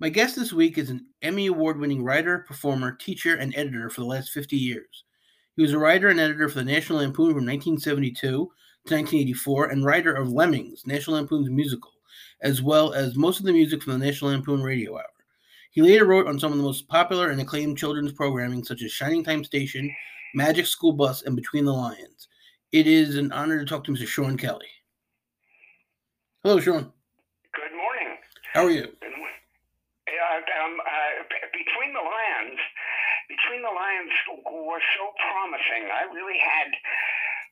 [0.00, 4.00] My guest this week is an Emmy Award winning writer, performer, teacher, and editor for
[4.00, 5.04] the last 50 years.
[5.56, 9.84] He was a writer and editor for the National Lampoon from 1972 to 1984 and
[9.84, 11.92] writer of Lemmings, National Lampoon's musical,
[12.40, 15.04] as well as most of the music from the National Lampoon Radio Hour.
[15.70, 18.90] He later wrote on some of the most popular and acclaimed children's programming, such as
[18.90, 19.94] Shining Time Station,
[20.34, 22.28] Magic School Bus, and Between the Lions.
[22.72, 24.06] It is an honor to talk to Mr.
[24.06, 24.68] Sean Kelly.
[26.42, 26.90] Hello, Sean.
[27.54, 28.16] Good morning.
[28.54, 28.84] How are you?
[28.84, 29.19] Uh,
[33.60, 34.14] between the Lions
[34.48, 35.92] was so promising.
[35.92, 36.70] I really had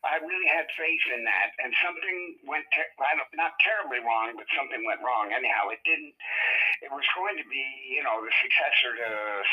[0.06, 2.86] I really had faith in that, and something went ter-
[3.34, 5.34] not terribly wrong, but something went wrong.
[5.34, 6.14] Anyhow, it didn't.
[6.86, 9.08] It was going to be, you know, the successor to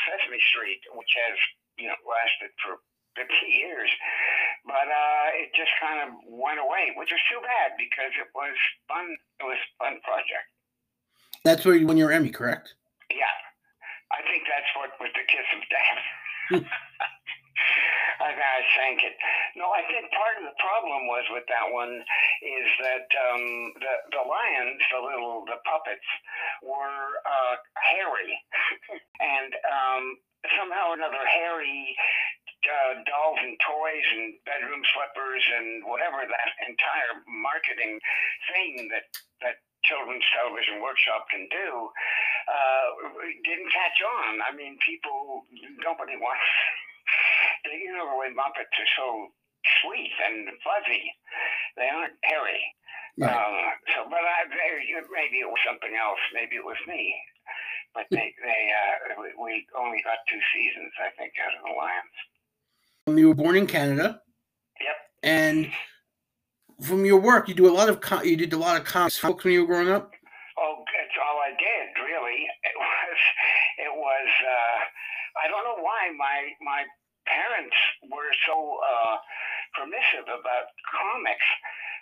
[0.06, 1.38] Sesame Street, which has,
[1.82, 2.78] you know, lasted for
[3.18, 3.90] 50 years,
[4.70, 8.54] but uh, it just kind of went away, which was too bad because it was
[8.86, 9.18] fun.
[9.42, 10.46] It was a fun project.
[11.42, 12.78] That's where you won your Emmy, correct?
[13.10, 13.34] Yeah,
[14.14, 16.06] I think that's what was the kiss of death.
[18.22, 19.16] I thank it.
[19.56, 22.02] No, I think part of the problem was with that one
[22.42, 26.08] is that um, the the lions, the little the puppets,
[26.64, 28.34] were uh, hairy,
[29.36, 30.04] and um,
[30.58, 31.96] somehow or another hairy
[32.66, 38.00] uh, dolls and toys and bedroom slippers and whatever that entire marketing
[38.54, 39.06] thing that
[39.42, 39.58] that
[39.88, 41.90] children's television workshop can do
[42.46, 42.88] uh,
[43.42, 44.42] didn't catch on.
[44.46, 45.46] I mean, people,
[45.82, 46.46] nobody wants
[47.66, 49.34] you know the way Muppets are so
[49.82, 51.06] sweet and fuzzy.
[51.78, 52.62] They aren't hairy.
[53.18, 53.32] Right.
[53.32, 56.22] Uh, so, but I, maybe it was something else.
[56.34, 57.16] Maybe it was me.
[57.94, 63.18] But they, they, uh, we only got two seasons, I think, out of the Lions.
[63.18, 64.22] You were born in Canada.
[64.82, 64.98] Yep.
[65.24, 65.72] And
[66.82, 69.22] from your work, you do a lot of com- you did a lot of comics
[69.24, 70.12] when you were growing up.
[70.58, 72.48] Oh, that's all I did, really.
[72.66, 73.22] It was,
[73.78, 74.30] it was.
[74.44, 74.80] Uh,
[75.44, 76.84] I don't know why my my
[77.28, 77.76] parents
[78.12, 79.16] were so uh,
[79.80, 81.48] permissive about comics.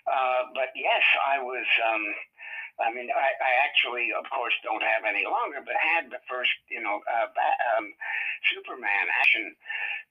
[0.09, 1.66] Uh, but yes, I was.
[1.94, 2.03] Um,
[2.81, 6.53] I mean, I, I actually, of course, don't have any longer, but had the first,
[6.73, 7.29] you know, uh,
[7.78, 7.94] um,
[8.50, 9.53] Superman action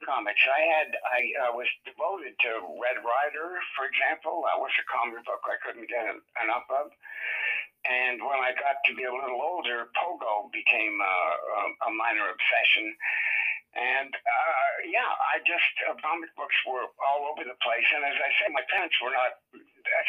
[0.06, 0.42] comics.
[0.46, 4.46] I had, I uh, was devoted to Red Ryder, for example.
[4.46, 6.94] That was a comic book I couldn't get enough of.
[7.82, 11.16] And when I got to be a little older, Pogo became a,
[11.58, 12.94] a, a minor obsession.
[13.74, 18.20] And uh, yeah, I just uh, comic books were all over the place, and as
[18.20, 19.40] I say, my parents were not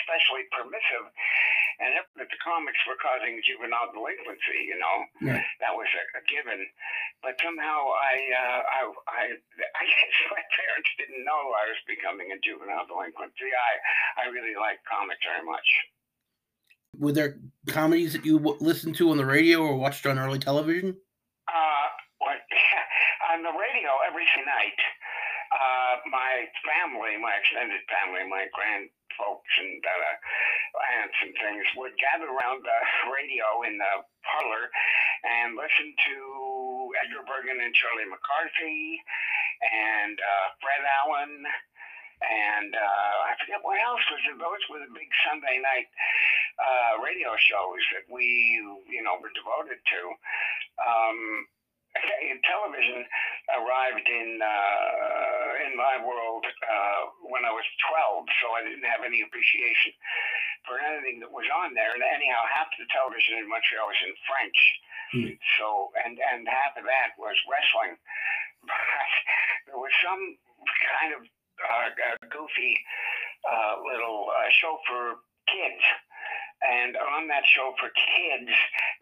[0.03, 1.07] especially permissive,
[1.79, 5.41] and if the comics were causing juvenile delinquency, you know, yeah.
[5.63, 6.61] that was a, a, given.
[7.25, 12.29] But somehow I, uh, I, I, I guess my parents didn't know I was becoming
[12.33, 13.49] a juvenile delinquency.
[13.49, 13.71] I,
[14.25, 15.67] I really liked comics very much.
[16.93, 20.93] Were there comedies that you listened to on the radio or watched on early television?
[21.49, 21.87] Uh,
[22.21, 22.37] what?
[23.33, 24.77] on the radio every night,
[25.53, 30.13] uh, my family, my extended family, my grand folks and uh,
[30.99, 32.79] aunts and things would gather around the
[33.11, 33.93] radio in the
[34.25, 34.69] parlor
[35.23, 36.17] and listen to
[37.03, 39.01] Edgar Bergen and Charlie McCarthy
[39.63, 41.45] and uh, Fred Allen
[42.23, 44.39] and uh, I forget what else was it.
[44.39, 45.91] Those were the big Sunday night
[46.55, 48.23] uh, radio shows that we,
[48.87, 50.01] you know, were devoted to.
[50.79, 51.19] Um,
[52.43, 53.05] television
[53.53, 59.03] arrived in uh, in my world uh, when I was 12, so I didn't have
[59.03, 59.91] any appreciation
[60.63, 61.93] for anything that was on there.
[61.93, 64.59] And anyhow, half the television in Montreal was in French,
[65.15, 65.33] mm.
[65.59, 67.99] so and and half of that was wrestling.
[68.63, 70.23] But there was some
[70.95, 71.91] kind of uh,
[72.31, 72.79] goofy
[73.43, 75.19] uh, little uh, show for
[75.51, 75.83] kids
[76.63, 78.51] and on that show for kids,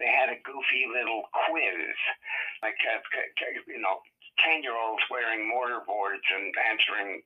[0.01, 1.93] they had a goofy little quiz,
[2.65, 2.97] like uh,
[3.69, 4.01] you know,
[4.41, 7.21] ten year olds wearing mortar boards and answering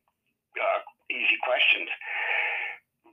[0.57, 0.79] uh,
[1.11, 1.89] easy questions.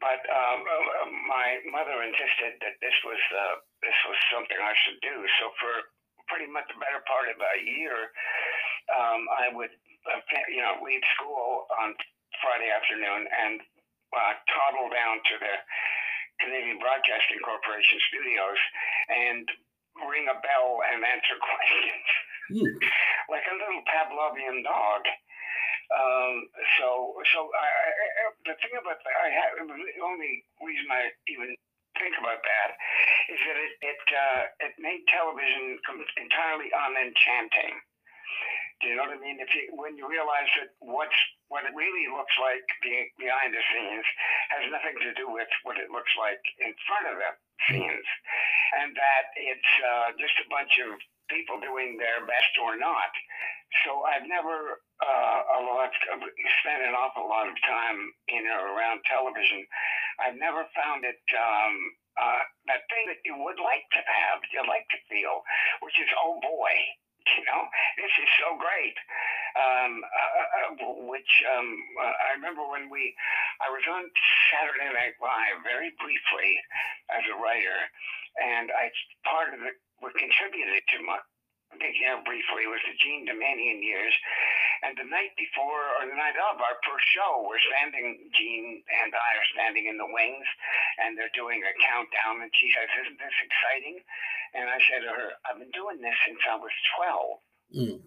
[0.00, 3.54] But um, uh, my mother insisted that this was uh,
[3.86, 5.16] this was something I should do.
[5.38, 5.74] So for
[6.26, 8.10] pretty much the better part of a year,
[8.90, 9.70] um, I would
[10.10, 11.94] uh, you know leave school on
[12.42, 13.62] Friday afternoon and
[14.10, 15.54] uh, toddle down to the
[16.42, 18.60] Canadian Broadcasting Corporation studios
[19.06, 19.46] and
[20.10, 22.06] ring a bell and answer questions
[22.50, 22.74] mm.
[23.30, 25.02] like a little Pavlovian dog.
[25.92, 26.34] Um,
[26.80, 31.52] so, so I, I, the thing about that, I have, the only reason I even
[32.00, 32.70] think about that
[33.28, 35.76] is that it it, uh, it made television
[36.16, 37.76] entirely unenchanting.
[38.80, 39.38] Do you know what I mean?
[39.38, 41.14] If you when you realize that what's
[41.46, 44.06] what it really looks like behind the scenes
[44.50, 47.30] has nothing to do with what it looks like in front of the
[47.70, 48.08] scenes,
[48.82, 50.98] and that it's uh, just a bunch of
[51.28, 53.12] people doing their best or not.
[53.84, 55.90] So I've never uh, a lot
[56.60, 57.98] spent an awful lot of time
[58.28, 59.64] in or around television.
[60.20, 61.74] I've never found it um,
[62.20, 65.40] uh, that thing that you would like to have, you like to feel,
[65.80, 66.74] which is oh boy,
[67.38, 67.62] you know,
[67.98, 68.96] this is so great.
[69.52, 71.68] Um, uh, uh, which um,
[72.00, 73.12] uh, I remember when we,
[73.60, 74.08] I was on
[74.48, 76.50] Saturday Night Live very briefly
[77.12, 77.80] as a writer,
[78.40, 78.88] and I
[79.28, 81.20] part of the what contributed to my
[81.80, 84.12] hair briefly was the Jean Doumanian years.
[84.82, 89.14] And the night before or the night of our first show, we're standing, Jean and
[89.14, 90.48] I are standing in the wings,
[90.98, 92.42] and they're doing a countdown.
[92.42, 94.02] And she says, Isn't this exciting?
[94.58, 97.38] And I said to her, I've been doing this since I was 12.
[97.72, 97.98] Mm.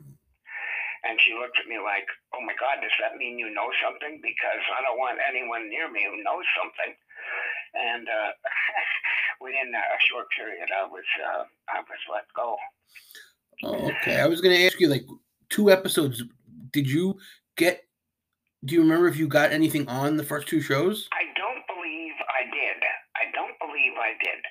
[1.06, 4.19] And she looked at me like, Oh my God, does that mean you know something?
[4.19, 6.91] Because I don't want anyone near me who knows something.
[7.71, 8.31] And uh,
[9.44, 12.59] within a short period, I was uh, I was let go.
[13.63, 14.19] Oh, okay.
[14.19, 15.06] I was going to ask you, like,
[15.50, 16.24] two episodes.
[16.72, 17.18] Did you
[17.57, 17.84] get?
[18.66, 21.07] Do you remember if you got anything on the first two shows?
[21.13, 22.81] I don't believe I did.
[23.13, 24.42] I don't believe I did.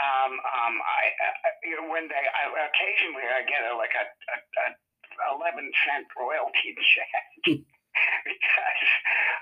[0.00, 4.06] Um, um, I, uh, you know, when they I, occasionally I get a, like a,
[4.06, 7.60] a, a eleven cent royalty check.
[8.24, 8.82] because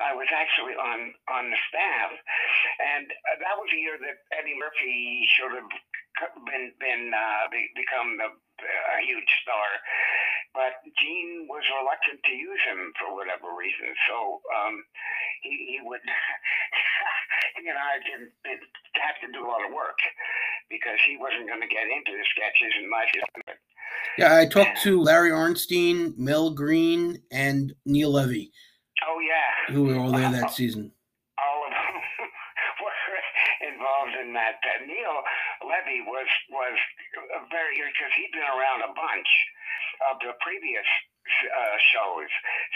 [0.00, 2.10] I was actually on on the staff,
[2.80, 3.06] and
[3.44, 5.68] that was the year that Eddie Murphy should have
[6.46, 9.68] been been uh, be, become the, a huge star,
[10.54, 13.92] but Jean was reluctant to use him for whatever reason.
[14.10, 14.82] So um,
[15.44, 16.02] he, he would,
[17.62, 19.98] you know, I didn't, didn't have to do a lot of work
[20.66, 23.06] because he wasn't going to get into the sketches and my
[24.18, 28.50] yeah, I talked to Larry Arnstein, Mel Green, and Neil Levy.
[29.06, 30.90] Oh yeah, who were all there that season.
[31.38, 32.02] All of them
[32.82, 34.58] were involved in that.
[34.58, 35.22] Uh, Neil
[35.68, 36.76] Levy was was
[37.52, 39.30] very because he'd been around a bunch
[40.08, 40.88] of the previous
[41.52, 42.30] uh, shows,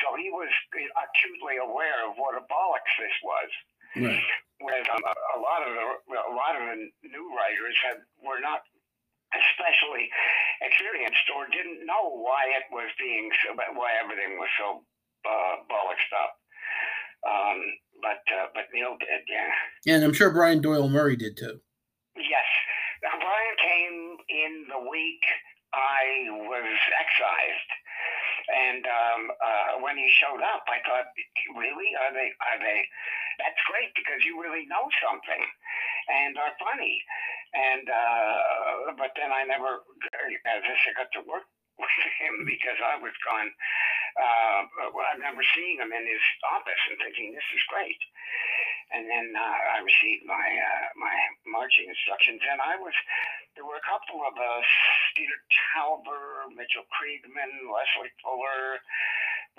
[0.05, 3.51] so he was acutely aware of what a bollocks this was.
[3.93, 4.25] Right.
[4.61, 5.85] Whereas um, a lot of the
[6.15, 6.79] a lot of the
[7.09, 8.63] new writers had were not
[9.33, 10.13] especially
[10.61, 14.85] experienced or didn't know why it was being so, why everything was so
[15.25, 16.33] uh, bollocksed up.
[17.23, 17.59] Um,
[18.03, 19.95] but uh, but Neil did, yeah.
[19.95, 21.61] And I'm sure Brian Doyle Murray did too.
[22.17, 22.49] Yes,
[23.03, 25.25] Brian came in the week
[25.73, 27.71] I was excised,
[28.53, 31.09] and um, uh, when he showed up, I thought,
[31.57, 32.29] really, are they?
[32.53, 32.79] Are they?
[33.41, 35.43] That's great because you really know something,
[36.13, 37.01] and are funny.
[37.57, 39.81] And uh, but then I never,
[40.45, 41.49] as I got to work
[41.81, 43.49] with him because I was gone.
[44.13, 47.97] Uh, I remember seeing him in his office and thinking, this is great.
[48.93, 51.17] And then uh, I received my uh, my
[51.49, 52.93] marching instructions, and I was
[53.57, 54.69] there were a couple of us,
[55.17, 55.37] Peter
[55.73, 58.81] Tauber, Mitchell Kriegman, Leslie Fuller.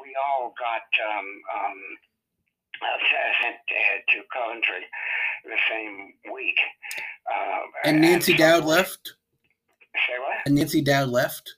[0.01, 1.80] We all got um, um,
[2.81, 2.97] uh,
[3.41, 3.57] sent
[4.09, 4.85] to Coventry
[5.45, 6.57] the same week.
[7.29, 9.13] Uh, and Nancy and Dowd left.
[10.07, 10.38] Say what?
[10.45, 11.56] And Nancy Dowd left.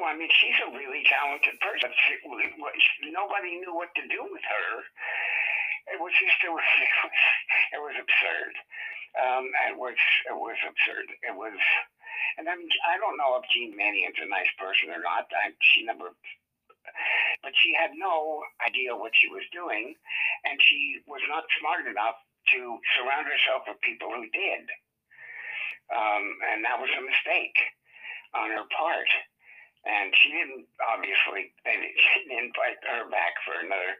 [0.00, 0.14] One.
[0.14, 1.90] I mean, she's a really talented person.
[2.06, 2.20] She,
[3.12, 4.70] nobody knew what to do with her.
[5.92, 7.18] It was just it was it was,
[7.76, 8.54] it was absurd.
[9.12, 9.98] Um, it was
[10.30, 11.08] it was absurd.
[11.20, 11.52] It was,
[12.38, 15.28] and I mean, I don't know if Jean Manion's a nice person or not.
[15.34, 16.16] I, she never
[17.42, 19.94] but she had no idea what she was doing,
[20.44, 22.18] and she was not smart enough
[22.54, 24.64] to surround herself with people who did.
[25.90, 26.24] Um,
[26.54, 27.58] and that was a mistake
[28.34, 29.10] on her part.
[29.82, 33.98] And she didn't, obviously, they didn't invite her back for another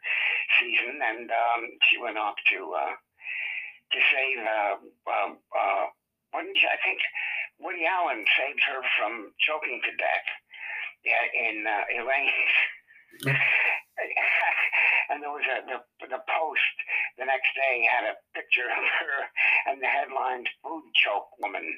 [0.63, 4.41] season, and um, she went off to uh, to save.
[4.47, 4.75] Uh,
[5.11, 5.85] uh, uh,
[6.31, 7.03] what did she, I think
[7.59, 10.29] Woody Allen saved her from choking to death.
[11.03, 12.55] Yeah, in uh, Elaine's
[15.11, 16.77] and there was a the, the post
[17.19, 19.17] the next day had a picture of her
[19.69, 21.69] and the headline "Food Choke Woman,"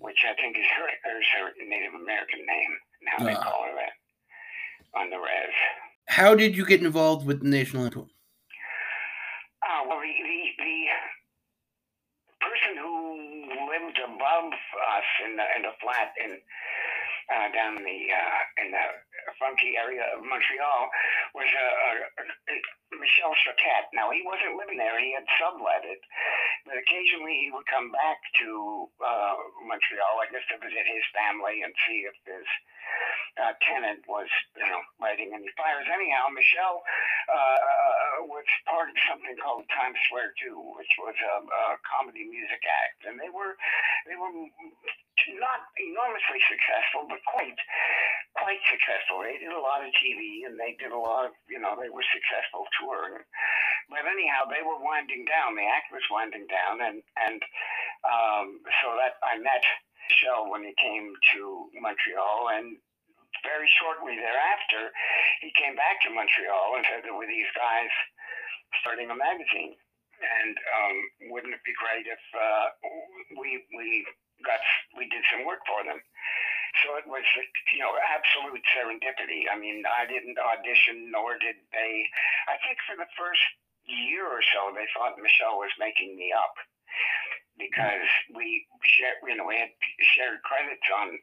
[0.00, 2.72] which I think is her, is her Native American name.
[3.02, 3.94] Now they uh, call her that
[4.98, 5.54] on the res.
[6.08, 8.08] How did you get involved with the National Lampoon?
[9.62, 10.86] Uh, well, the, the, the
[12.40, 16.38] person who lived above us in the in the flat in
[17.30, 18.84] uh, down in the uh, in the
[19.42, 20.82] funky area of Montreal
[21.34, 22.54] was uh, uh,
[22.94, 23.90] Michel Choquette.
[23.90, 26.00] Now he wasn't living there; he had sublet it,
[26.64, 29.34] but occasionally he would come back to uh,
[29.66, 32.46] Montreal, I guess, to visit his family and see if his
[33.42, 35.84] uh, tenant was, you know, lighting any fires.
[35.90, 36.80] Anyhow, Michel
[37.28, 42.62] uh, was part of something called Times Square Two, which was a, a comedy music
[42.62, 43.58] act, and they were
[44.08, 44.32] they were
[45.34, 47.58] not enormously successful, but quite
[48.36, 49.24] quite successful.
[49.24, 51.88] They did a lot of TV and they did a lot of, you know, they
[51.88, 53.24] were successful touring.
[53.88, 55.56] But anyhow, they were winding down.
[55.56, 57.40] The act was winding down, and and
[58.02, 59.62] um, so that I met
[60.10, 62.76] Michel when he came to Montreal, and
[63.46, 64.90] very shortly thereafter,
[65.38, 67.90] he came back to Montreal and said there were these guys
[68.82, 69.78] starting a magazine,
[70.20, 70.96] and um,
[71.32, 72.66] wouldn't it be great if uh,
[73.40, 74.06] we we
[74.44, 74.60] got
[74.96, 76.00] we did some work for them?
[76.84, 77.24] So it was,
[77.72, 79.48] you know, absolute serendipity.
[79.48, 82.04] I mean, I didn't audition, nor did they.
[82.52, 83.40] I think for the first
[83.88, 86.52] year or so, they thought Michel was making me up
[87.56, 88.04] because
[88.36, 89.72] we shared, you know, we had
[90.16, 91.16] shared credits on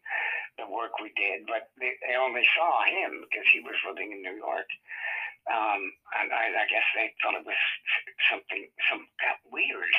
[0.57, 4.21] the work we did, but they, they only saw him because he was living in
[4.21, 4.69] New York.
[5.43, 5.91] Um,
[6.23, 7.59] and I, I guess they thought it was
[8.31, 9.91] something, some kind of weird.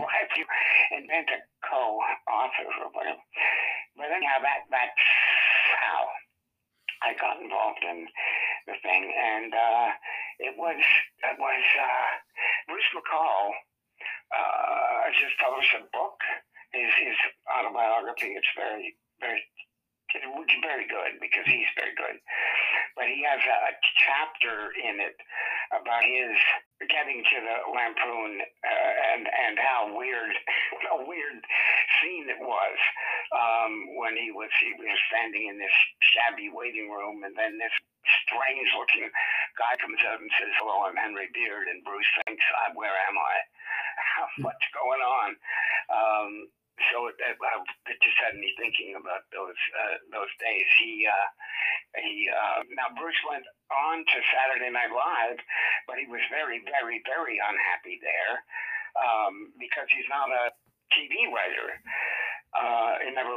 [0.00, 0.46] Why have you
[0.96, 3.20] invent a co-author or whatever?
[4.00, 5.04] But anyhow, that that's
[5.76, 6.08] how
[7.04, 8.08] I got involved in
[8.64, 9.88] the thing, and uh,
[10.40, 12.10] it was it was uh,
[12.72, 13.52] Bruce McCall
[14.32, 16.16] uh, just published a book,
[16.72, 17.18] his his
[17.52, 18.32] autobiography.
[18.32, 19.44] It's very very
[20.62, 22.18] very good because he's very good.
[22.96, 25.16] But he has a, chapter in it
[25.70, 26.34] about his
[26.88, 30.32] getting to the Lampoon uh, and and how weird
[30.96, 31.38] a weird
[32.00, 32.78] scene it was
[33.36, 35.76] um, when he was he was standing in this
[36.12, 37.72] shabby waiting room and then this
[38.26, 39.06] strange looking
[39.60, 42.42] guy comes out and says hello I'm Henry Beard and Bruce thinks
[42.74, 43.34] where am I
[44.44, 45.30] what's going on
[45.92, 46.32] um,
[46.88, 50.66] so it, it, just had me thinking about those uh, those days.
[50.80, 51.28] He uh,
[52.00, 55.38] he uh, now Bruce went on to Saturday Night Live,
[55.84, 58.34] but he was very very very unhappy there
[58.96, 60.54] um, because he's not a
[60.96, 61.68] TV writer.
[62.50, 63.30] Uh, it never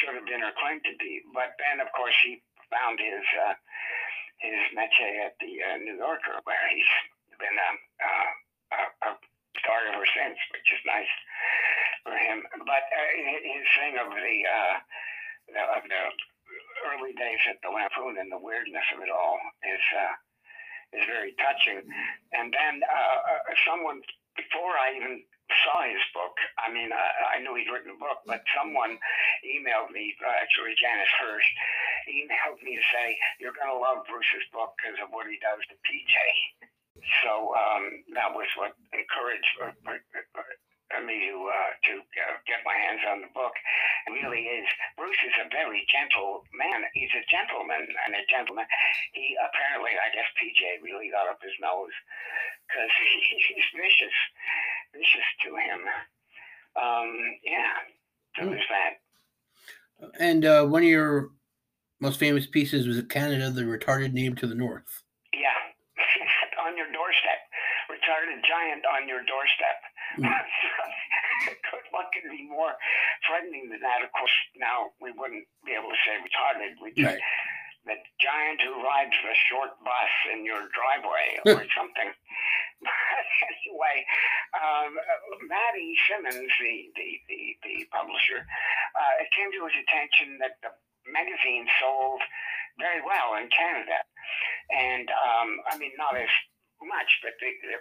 [0.00, 1.20] should have been or claimed to be.
[1.36, 2.40] But then, of course, he
[2.72, 3.54] found his uh,
[4.40, 6.92] his métier at the uh, New Yorker, where he's
[7.36, 8.30] been uh,
[8.72, 9.10] a, a
[9.60, 11.12] star ever since, which is nice
[12.06, 12.46] for him.
[12.62, 13.10] But uh,
[13.42, 14.74] his thing of the, uh,
[15.50, 16.02] the of the
[16.86, 20.14] early days at the Lampoon and the weirdness of it all is uh,
[20.94, 21.82] is very touching.
[22.30, 24.00] And then uh, uh someone
[24.38, 25.26] before I even
[25.66, 28.98] saw his book, I mean, I, I knew he'd written a book, but someone
[29.46, 31.48] emailed me, uh, actually Janis Hirsch,
[32.10, 35.62] emailed me to say, You're going to love Bruce's book because of what he does
[35.70, 36.16] to PJ.
[37.22, 39.52] So um, that was what encouraged
[41.06, 43.54] me to uh, to uh, get my hands on the book.
[44.06, 44.66] It really is.
[44.94, 46.86] Bruce is a very gentle man.
[46.94, 48.66] He's a gentleman and a gentleman.
[49.12, 51.94] He apparently, I guess, PJ really got up his nose
[52.66, 52.92] because
[53.50, 54.16] he's vicious,
[54.94, 55.80] vicious to him.
[56.76, 57.10] Um,
[57.42, 57.82] yeah,
[58.36, 58.50] so mm.
[58.54, 58.92] there's that.
[60.20, 61.30] And uh, one of your
[62.00, 65.02] most famous pieces was Canada, the retarded name to the north.
[65.32, 65.56] Yeah,
[66.66, 67.40] on your doorstep,
[67.88, 69.78] retarded giant on your doorstep.
[70.18, 70.28] Mm.
[72.48, 72.74] more
[73.26, 74.02] frightening than that?
[74.02, 76.78] Of course, now we wouldn't be able to say retarded.
[76.82, 77.18] We'd say
[77.86, 82.10] the giant who rides the short bus in your driveway or something.
[83.50, 83.96] anyway,
[84.58, 84.92] um,
[85.46, 90.74] Matty Simmons, the, the, the, the publisher, uh, it came to his attention that the
[91.06, 92.20] magazine sold
[92.82, 94.02] very well in Canada.
[94.74, 96.28] And um, I mean, not as
[96.84, 97.78] much, but the, the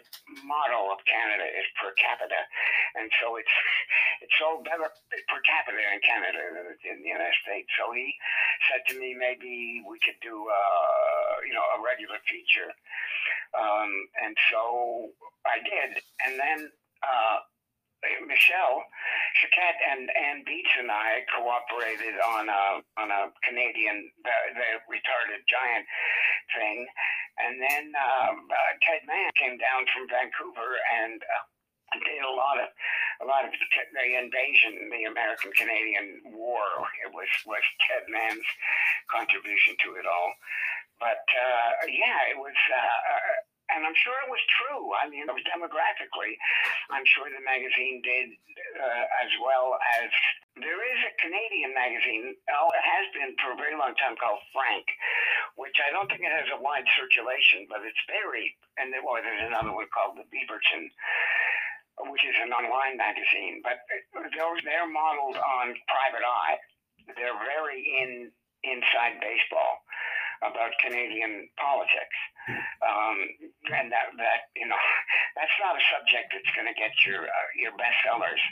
[0.48, 2.40] model of Canada is per capita,
[2.96, 3.56] and so it's
[4.24, 4.88] it's so better
[5.28, 7.68] per capita in Canada than in the United States.
[7.76, 8.08] So he
[8.72, 12.72] said to me, maybe we could do uh, you know a regular feature,
[13.58, 13.92] um,
[14.24, 15.12] and so
[15.44, 16.60] I did, and then.
[17.04, 17.38] Uh,
[18.28, 18.86] Michel
[19.42, 22.64] Choquette and Anne Beatts and I cooperated on a
[22.98, 25.86] on a Canadian the, the retarded giant
[26.56, 26.86] thing,
[27.42, 31.44] and then um, uh, Ted Mann came down from Vancouver and uh,
[32.06, 32.70] did a lot of
[33.22, 36.68] a lot of the invasion, the American Canadian War.
[37.04, 38.50] It was was Ted Mann's
[39.12, 40.32] contribution to it all.
[41.00, 42.56] But uh, yeah, it was.
[42.72, 44.94] Uh, uh and I'm sure it was true.
[44.98, 46.38] I mean, it was demographically,
[46.94, 48.38] I'm sure the magazine did
[48.78, 50.10] uh, as well as
[50.62, 52.38] there is a Canadian magazine.
[52.54, 54.86] Oh, it has been for a very long time called Frank,
[55.58, 58.56] which I don't think it has a wide circulation, but it's very.
[58.78, 60.88] And there, well, there's another one called the Beaverton,
[62.12, 63.60] which is an online magazine.
[63.66, 66.58] But those they're modeled on Private Eye.
[67.18, 68.32] They're very in
[68.66, 69.86] inside baseball
[70.44, 72.18] about Canadian politics,
[72.84, 73.18] um,
[73.72, 74.80] and that that you know
[75.38, 78.44] that's not a subject that's going to get your uh, your bestsellers.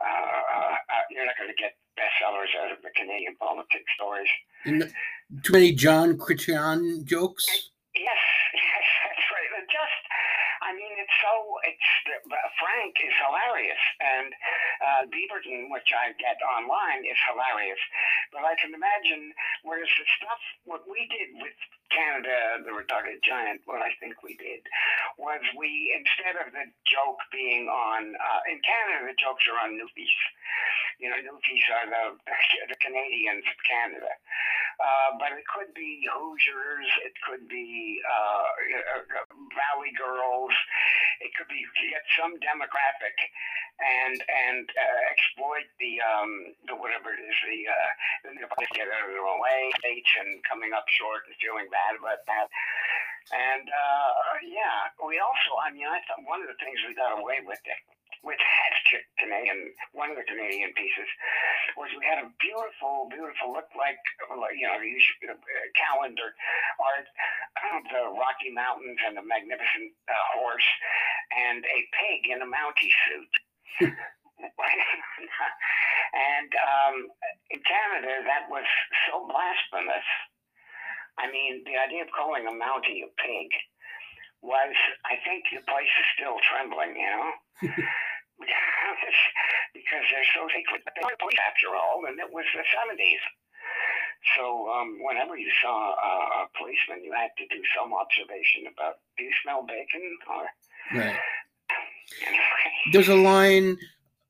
[0.00, 3.90] Uh, uh, uh, you're not going to get bestseller dollars out of the Canadian politics
[3.96, 4.28] stories.
[4.64, 4.88] And
[5.42, 7.44] too many John Chrétien jokes.
[7.94, 8.20] Yes,
[9.04, 9.50] that's right.
[9.58, 10.00] And just,
[10.70, 11.34] I mean, it's so.
[11.66, 11.88] It's
[12.62, 14.30] Frank is hilarious, and
[14.78, 17.82] uh, Beaverton, which I get online, is hilarious.
[18.30, 19.34] But I can imagine,
[19.66, 21.58] whereas the stuff what we did with
[21.90, 24.62] Canada, the retarded giant, what I think we did
[25.18, 29.74] was we instead of the joke being on uh, in Canada, the jokes are on
[29.74, 30.18] Newfies.
[31.02, 32.04] You know, Newfies are the
[32.70, 34.14] the Canadians of Canada.
[34.80, 38.48] Uh, but it could be Hoosiers, it could be uh,
[38.96, 40.56] uh, Valley Girls,
[41.20, 41.60] it could be
[41.92, 43.16] get some demographic
[43.80, 47.90] and and uh, exploit the um, the whatever it is the uh,
[48.24, 52.48] the get out of their way and coming up short and feeling bad about that.
[53.36, 54.10] And uh,
[54.48, 57.60] yeah, we also I mean I thought one of the things we got away with
[57.68, 57.80] it
[58.22, 58.74] with that
[59.16, 61.08] Canadian, one of the Canadian pieces,
[61.76, 64.00] was we had a beautiful, beautiful look like,
[64.56, 65.36] you know, uh,
[65.78, 66.34] calendar
[66.80, 67.08] art
[67.72, 70.68] of the Rocky Mountains and a magnificent uh, horse
[71.32, 73.32] and a pig in a Mountie suit.
[76.12, 77.08] and um,
[77.50, 78.66] in Canada, that was
[79.08, 80.08] so blasphemous.
[81.18, 83.48] I mean, the idea of calling a Mountie a pig
[84.42, 84.72] was,
[85.04, 87.30] I think the place is still trembling, you know?
[89.76, 90.82] because they're so secret.
[90.84, 93.24] But they were police after all, and it was the 70s.
[94.36, 99.00] So um, whenever you saw a, a, policeman, you had to do some observation about,
[99.16, 100.04] do you smell bacon?
[100.28, 100.44] Or,
[101.00, 101.16] right.
[102.92, 103.78] There's a line,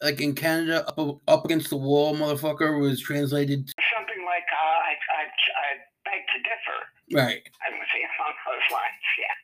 [0.00, 3.66] like in Canada, up, up against the wall, motherfucker, was translated.
[3.66, 3.74] to...
[3.96, 5.68] Something like, uh, I, I, I
[6.06, 6.78] beg to differ.
[7.10, 7.42] Right.
[7.42, 9.34] I say along those lines, yeah.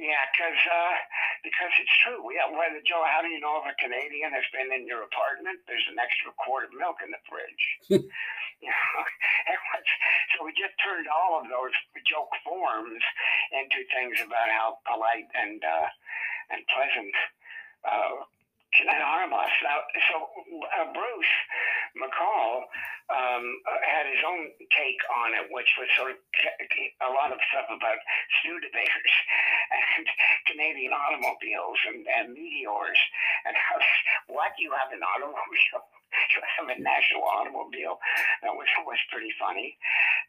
[0.00, 0.96] Yeah, because uh,
[1.44, 2.24] because it's true.
[2.24, 5.04] We have, whether Joe, how do you know if a Canadian has been in your
[5.04, 5.60] apartment?
[5.68, 7.64] There's an extra quart of milk in the fridge.
[8.64, 8.96] you know,
[10.32, 11.76] so we just turned all of those
[12.08, 13.04] joke forms
[13.52, 15.88] into things about how polite and uh,
[16.48, 17.12] and pleasant
[17.84, 18.24] uh,
[18.86, 19.52] can harm us.
[19.62, 21.34] Now, so uh, Bruce
[21.98, 22.64] McCall
[23.10, 23.44] um,
[23.84, 27.98] had his own take on it, which was sort of a lot of stuff about
[28.40, 29.14] Studebakers
[29.98, 30.06] and
[30.46, 33.00] Canadian automobiles and, and meteors
[33.46, 33.78] and how
[34.30, 35.84] what you have an automobile.
[36.34, 38.02] You have a national automobile.
[38.42, 39.78] That was was pretty funny.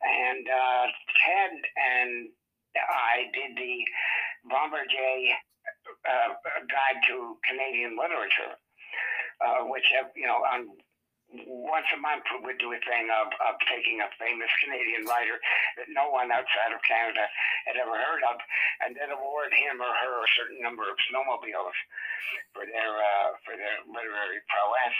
[0.05, 0.85] And uh,
[1.17, 2.29] Ted and
[2.77, 3.81] I did the
[4.45, 5.41] Bombardier
[5.87, 6.31] uh,
[6.67, 8.53] guide to Canadian literature,
[9.41, 10.69] uh, which have, you know, on
[11.47, 15.39] once a month we would do a thing of, of taking a famous Canadian writer
[15.79, 17.23] that no one outside of Canada
[17.63, 18.35] had ever heard of,
[18.83, 21.77] and then award him or her a certain number of snowmobiles
[22.51, 24.97] for their uh, for their literary prowess.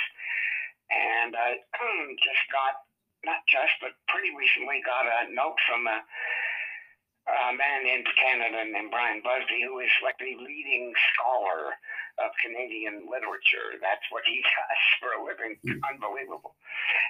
[0.92, 1.60] And I
[2.24, 2.88] just got
[3.28, 6.02] not just, but pretty recently got a note from a
[7.30, 11.78] a man in Canada named Brian Busby, who is like the leading scholar
[12.18, 13.78] of Canadian literature.
[13.78, 15.54] That's what he does for a living.
[15.62, 15.80] Hmm.
[15.96, 16.58] Unbelievable.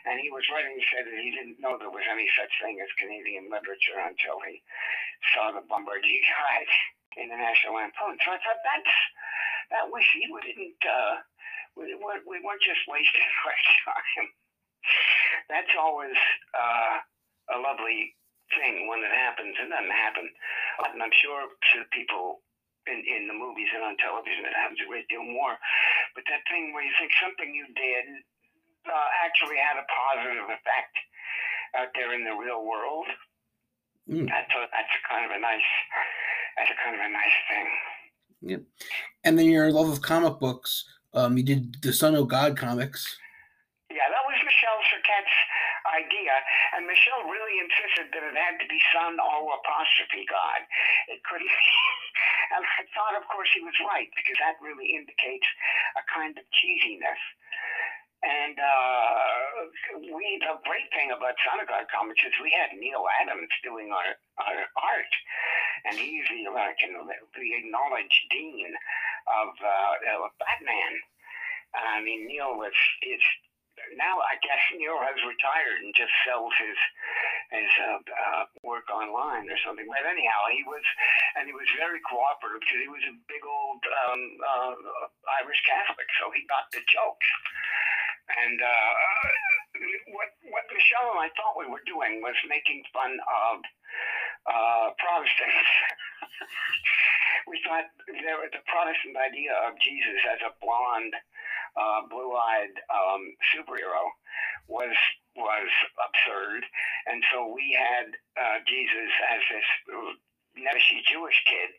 [0.03, 2.79] And he was writing, he said that he didn't know there was any such thing
[2.83, 4.59] as Canadian literature until he
[5.31, 6.73] saw the Bombardier Guide
[7.21, 8.19] in the National Lampoon.
[8.23, 8.95] So I thought that's,
[9.71, 11.23] that was, he didn't, uh,
[11.79, 11.95] we,
[12.27, 13.55] we weren't just wasting our
[13.87, 14.27] time.
[15.47, 16.17] That's always
[16.51, 16.99] uh,
[17.55, 18.15] a lovely
[18.57, 19.55] thing when it happens.
[19.55, 20.27] It doesn't happen.
[20.91, 22.43] And I'm sure to people
[22.89, 25.55] in, in the movies and on television it happens a great deal more.
[26.17, 28.05] But that thing where you think something you did
[28.89, 30.95] uh, actually had a positive effect
[31.77, 33.07] out there in the real world.
[34.09, 34.27] Mm.
[34.27, 35.69] That's a, that's a kind of a nice
[36.57, 37.67] that's a kind of a nice thing.
[38.41, 38.61] Yep.
[39.23, 40.85] And then your love of comic books.
[41.13, 43.03] Um, you did the Son of God comics.
[43.91, 45.37] Yeah, that was Michel Choquette's
[45.89, 46.35] idea,
[46.75, 50.61] and Michel really insisted that it had to be son O apostrophe God.
[51.09, 51.49] It couldn't.
[52.55, 55.47] and I thought, of course, he was right because that really indicates
[55.97, 57.21] a kind of cheesiness.
[58.21, 59.65] And uh,
[59.97, 63.89] we, the great thing about Son of God Comics is we had Neal Adams doing
[63.89, 65.13] our, our art,
[65.89, 68.69] and he's the, know, the, acknowledged dean
[69.25, 70.93] of uh, Batman.
[71.73, 73.25] I mean, Neal was is
[73.97, 76.79] now I guess Neal has retired and just sells his
[77.51, 79.87] his uh, uh, work online or something.
[79.87, 80.83] But anyhow, he was
[81.35, 84.73] and he was very cooperative because he was a big old um, uh,
[85.43, 87.29] Irish Catholic, so he got the jokes.
[88.31, 88.91] And uh,
[90.15, 93.55] what what Michel and I thought we were doing was making fun of
[94.47, 95.67] uh, Protestants.
[97.49, 101.15] we thought there, the Protestant idea of Jesus as a blonde
[101.77, 104.03] uh, blue-eyed um, superhero
[104.67, 104.95] was
[105.35, 106.63] was absurd.
[107.07, 109.67] And so we had uh, Jesus as this
[110.59, 111.71] Nebuchadnezzar Jewish kid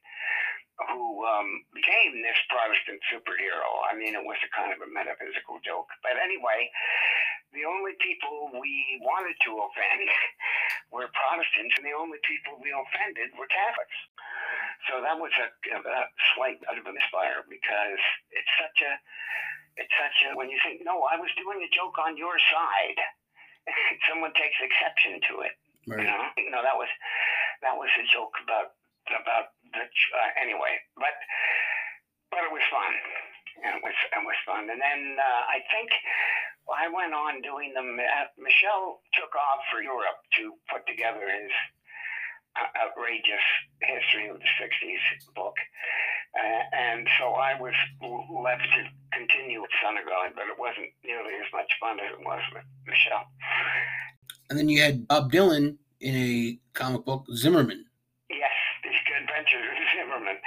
[0.80, 3.68] who um, became this Protestant superhero.
[3.86, 5.92] I mean, it was a kind of a metaphysical joke.
[6.00, 6.72] But anyway,
[7.52, 10.08] the only people we wanted to offend
[10.94, 13.98] were Protestants, and the only people we offended were Catholics.
[14.90, 16.04] So that was a, a
[16.34, 18.02] slight bit of a misfire because
[18.34, 18.92] it's such a,
[19.78, 22.98] it's such a, when you think, no, I was doing a joke on your side,
[24.08, 25.54] someone takes exception to it.
[25.86, 26.02] Right.
[26.02, 26.86] You know, you know that was
[27.62, 28.78] that was a joke about
[29.10, 31.16] about uh, anyway, but
[32.30, 32.92] but it was fun.
[33.64, 34.68] And it was it was fun.
[34.72, 35.88] And then uh, I think
[36.70, 38.00] I went on doing them.
[38.00, 41.52] Uh, Michel took off for Europe to put together his
[42.56, 43.46] uh, outrageous
[43.84, 45.04] history of the '60s
[45.36, 45.56] book.
[46.32, 48.80] Uh, and so I was left to
[49.12, 52.40] continue with Son of God, but it wasn't nearly as much fun as it was
[52.54, 53.28] with Michel.
[54.48, 57.84] And then you had Bob Dylan in a comic book, Zimmerman.
[59.48, 60.38] Zimmerman,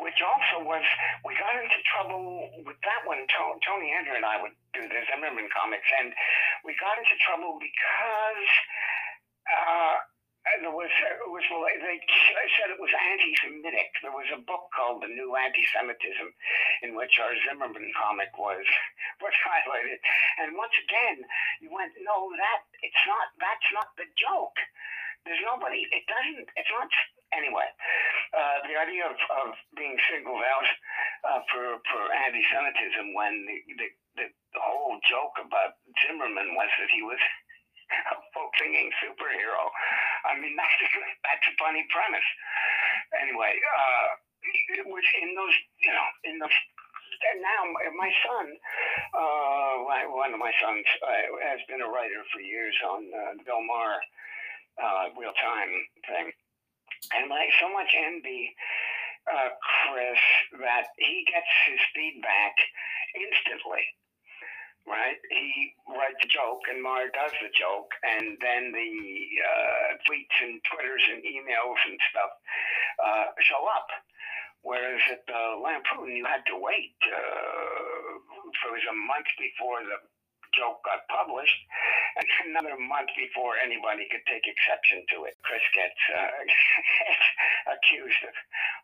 [0.00, 0.84] which also was,
[1.24, 3.20] we got into trouble with that one.
[3.28, 6.12] Tony Hendra and I would do the Zimmerman comics, and
[6.64, 8.50] we got into trouble because
[9.48, 9.96] uh,
[10.64, 13.90] there was, it was they said it was anti-Semitic.
[14.00, 16.28] There was a book called The New Anti-Semitism,
[16.86, 18.64] in which our Zimmerman comic was
[19.24, 20.00] was highlighted.
[20.40, 21.20] And once again,
[21.60, 23.34] you went, no, that it's not.
[23.36, 24.56] That's not the joke.
[25.28, 25.84] There's nobody.
[25.92, 26.48] It doesn't.
[26.56, 26.88] It's not
[27.36, 27.68] anyway,
[28.32, 30.68] uh, the idea of, of being singled out
[31.28, 34.26] uh, for, for anti-Semitism when the, the, the,
[34.58, 37.20] whole joke about Zimmerman was that he was
[38.12, 39.68] a folk singing superhero.
[40.24, 40.88] I mean, that's a,
[41.24, 42.28] that's a funny premise.
[43.20, 44.08] Anyway, uh,
[44.80, 46.56] it was in those, you know, in those
[47.18, 47.66] and now
[47.98, 48.46] my son,
[49.10, 53.58] uh, one of my sons, uh, has been a writer for years on uh, Bill
[53.58, 53.98] Maher
[54.82, 55.72] uh, real time
[56.06, 56.32] thing.
[57.14, 58.54] And I so much envy
[59.28, 60.22] uh, Chris
[60.60, 62.54] that he gets his feedback
[63.14, 63.84] instantly.
[64.88, 65.20] Right?
[65.28, 68.92] He writes a joke and Maher does the joke, and then the
[69.36, 72.32] uh, tweets and Twitters and emails and stuff
[73.04, 73.88] uh, show up.
[74.64, 76.96] Whereas at the Lampoon, you had to wait.
[77.04, 78.16] Uh,
[78.48, 80.00] it was a month before the
[80.58, 81.60] joke got published,
[82.18, 85.38] and another month before anybody could take exception to it.
[85.46, 86.30] Chris gets uh,
[87.78, 88.34] accused of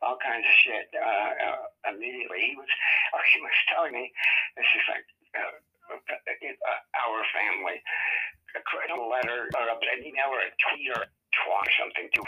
[0.06, 2.54] all kinds of shit uh, uh, immediately.
[2.54, 2.70] He was,
[3.34, 4.14] he was telling me,
[4.54, 5.54] this is like uh,
[5.90, 7.82] uh, our family.
[8.54, 8.62] A
[8.94, 11.02] letter or an email or a tweet or
[11.34, 12.20] twat or something to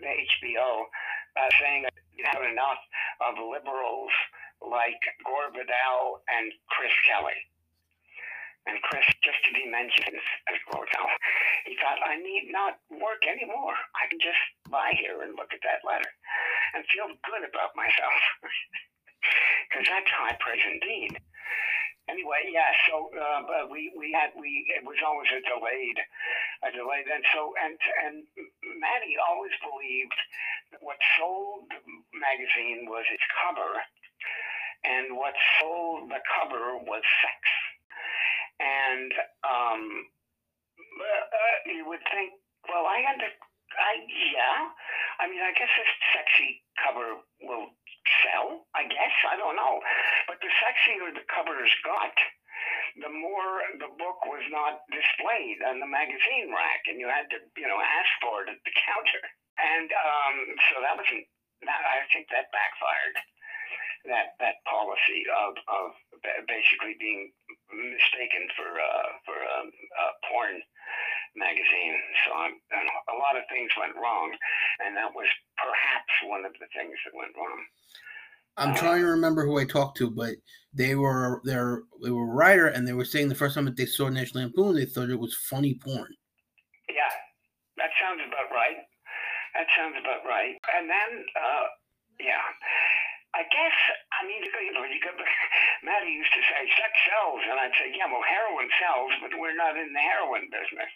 [0.00, 0.88] the HBO
[1.36, 2.80] uh, saying that you have enough
[3.20, 4.08] of liberals
[4.64, 7.36] like Gore Vidal and Chris Kelly.
[8.66, 10.18] And Chris, just to be mentioned
[10.50, 11.06] as now,
[11.64, 13.78] he thought, I need not work anymore.
[13.94, 16.10] I can just lie here and look at that letter
[16.74, 18.20] and feel good about myself.
[19.66, 21.18] Because that's high praise indeed.
[22.06, 25.98] Anyway, yeah, so uh, we, we had, we, it was always a delayed,
[26.62, 27.10] a delayed.
[27.10, 27.74] And so, and,
[28.06, 28.22] and
[28.78, 30.14] Matty always believed
[30.70, 31.82] that what sold the
[32.14, 33.82] magazine was its cover,
[34.86, 37.42] and what sold the cover was sex.
[38.60, 39.12] And
[39.44, 39.82] um,
[40.96, 42.32] uh, you would think,
[42.68, 43.92] well, I had to, I,
[44.32, 44.58] yeah.
[45.20, 47.72] I mean, I guess this sexy cover will
[48.24, 49.14] sell, I guess.
[49.28, 49.80] I don't know.
[50.28, 52.16] But the sexier the covers got,
[53.00, 57.38] the more the book was not displayed on the magazine rack, and you had to,
[57.60, 59.22] you know, ask for it at the counter.
[59.56, 60.36] And um,
[60.68, 61.28] so that wasn't.
[61.64, 63.16] I think that backfired
[64.06, 65.86] that that policy of, of
[66.46, 67.32] basically being
[67.72, 70.56] mistaken for uh, for a, um, a porn
[71.36, 71.96] magazine.
[72.24, 72.54] So I'm,
[73.12, 74.32] a lot of things went wrong,
[74.84, 77.60] and that was perhaps one of the things that went wrong.
[78.56, 80.36] I'm uh, trying to remember who I talked to, but
[80.72, 81.56] they were they
[82.02, 84.44] they were a writer, and they were saying the first time that they saw National
[84.44, 86.14] Lampoon, they thought it was funny porn.
[86.88, 87.12] Yeah,
[87.76, 88.80] that sounds about right.
[89.54, 90.56] That sounds about right.
[90.76, 91.66] And then, uh,
[92.20, 92.44] yeah,
[93.36, 93.76] I guess,
[94.16, 95.20] I mean, you know, you could,
[95.84, 97.44] Matty used to say, sex sells.
[97.44, 100.88] And I'd say, yeah, well, heroin sells, but we're not in the heroin business.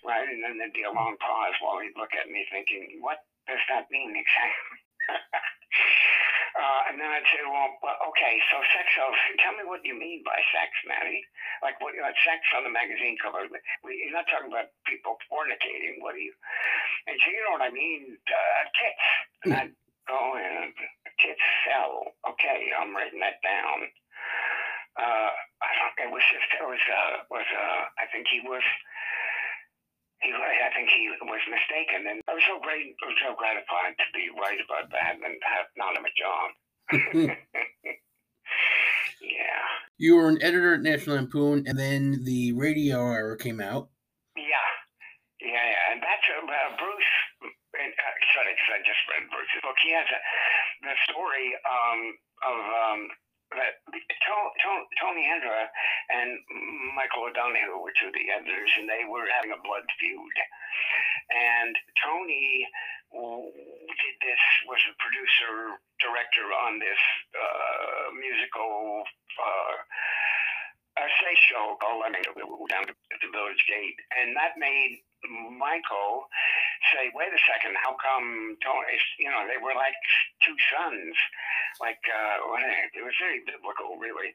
[0.00, 0.24] Right?
[0.24, 3.60] And then there'd be a long pause while he'd look at me thinking, what does
[3.68, 4.78] that mean exactly?
[6.62, 9.18] uh, and then I'd say, well, okay, so sex sells.
[9.42, 11.20] Tell me what you mean by sex, Matty.
[11.60, 13.44] Like, what, you know, sex on the magazine cover.
[13.44, 16.00] You're not talking about people fornicating.
[16.00, 16.32] What do you?
[17.10, 18.14] And so, you know what I mean?
[18.24, 19.06] Uh, tits.
[19.42, 19.74] And I'd
[20.08, 20.72] go and
[21.20, 22.14] tits sell.
[22.34, 23.78] Okay, I'm writing that down.
[24.98, 25.30] Uh,
[25.62, 26.08] I don't.
[26.08, 26.48] It was just.
[26.58, 26.82] It was.
[26.88, 27.46] Uh, was.
[27.46, 28.64] Uh, I think he was.
[30.22, 33.94] he, I think he was mistaken, and I was so great, I was so gratified
[33.94, 36.50] to be right about that and have not a job.
[39.22, 39.62] yeah.
[39.98, 43.90] You were an editor at National Lampoon, and then the radio hour came out.
[44.36, 44.42] Yeah,
[45.40, 46.97] yeah, yeah, and that's uh Bruce.
[48.08, 48.16] Uh,
[48.48, 49.76] because I just read Bruce's book.
[49.84, 50.20] He has a,
[50.80, 52.00] the story um,
[52.40, 53.00] of um,
[53.52, 53.80] that
[55.00, 55.68] Tony Hendra
[56.12, 56.40] and
[56.96, 60.36] Michael O'Donoghue were two of the editors, and they were having a blood feud.
[61.32, 62.64] And Tony
[63.12, 67.02] did this was a producer director on this
[67.36, 69.04] uh, musical
[69.40, 69.76] uh,
[71.00, 75.00] essay show called down at the Village Gate, and that made
[75.56, 76.28] Michael
[76.94, 78.98] say, "Wait a second, how come Tony?
[79.18, 79.96] You know, they were like
[80.42, 81.14] two sons,
[81.80, 82.36] like uh,
[82.94, 84.34] it was very biblical, really,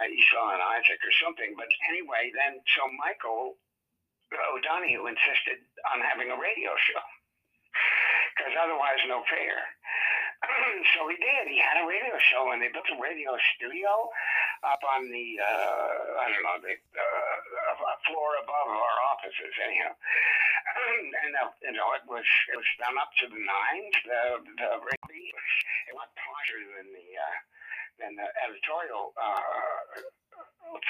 [0.00, 3.56] uh, Esau and Isaac or something." But anyway, then so Michael
[4.32, 5.62] O'Donoghue insisted
[5.94, 7.04] on having a radio show
[8.34, 9.62] because otherwise no fair.
[10.92, 11.48] so he did.
[11.48, 14.10] He had a radio show, and they built a radio studio
[14.66, 19.54] up on the uh, I don't know the uh, floor above our offices.
[19.62, 19.92] Anyhow,
[20.74, 23.96] and uh, you know it was it was done up to the nines.
[24.04, 24.22] The
[24.58, 25.34] the radio
[25.88, 27.38] it went larger than the uh,
[28.00, 29.14] than the editorial.
[29.14, 30.02] Uh,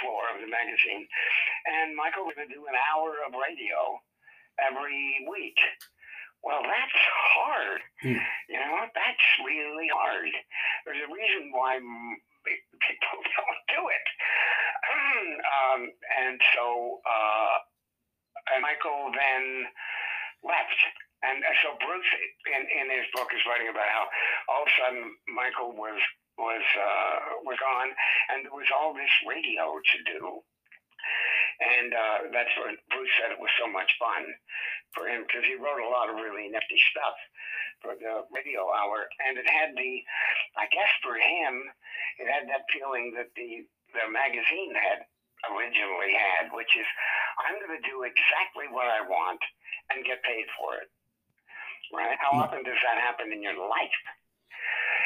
[0.00, 1.04] floor of the magazine,
[1.68, 4.00] and Michael was going to do an hour of radio
[4.56, 5.58] every week.
[6.44, 7.00] Well, that's
[7.36, 7.80] hard.
[8.04, 8.20] Mm.
[8.48, 10.28] You know, that's really hard.
[10.84, 11.80] There's a reason why
[12.44, 14.06] people don't do it.
[15.56, 17.56] um, and so, uh,
[18.52, 19.68] and Michael then
[20.44, 20.80] left.
[21.24, 22.12] And so Bruce,
[22.52, 24.04] in, in his book, is writing about how
[24.52, 25.96] all of a sudden Michael was
[26.36, 27.90] was uh, was gone,
[28.28, 30.44] and there was all this radio to do.
[31.54, 33.32] And uh, that's what Bruce said.
[33.32, 34.26] It was so much fun
[34.92, 37.16] for him because he wrote a lot of really nifty stuff
[37.80, 39.92] for the radio hour, and it had the,
[40.56, 41.68] I guess for him,
[42.20, 45.06] it had that feeling that the the magazine had
[45.52, 46.88] originally had, which is
[47.42, 49.42] I'm going to do exactly what I want
[49.90, 50.88] and get paid for it.
[51.92, 52.16] Right?
[52.18, 52.42] How mm.
[52.42, 53.98] often does that happen in your life?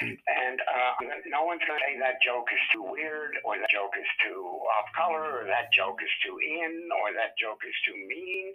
[0.01, 0.95] And uh,
[1.27, 4.63] no one's going to say that joke is too weird, or that joke is too
[4.79, 8.55] off color, or that joke is too in, or that joke is too mean.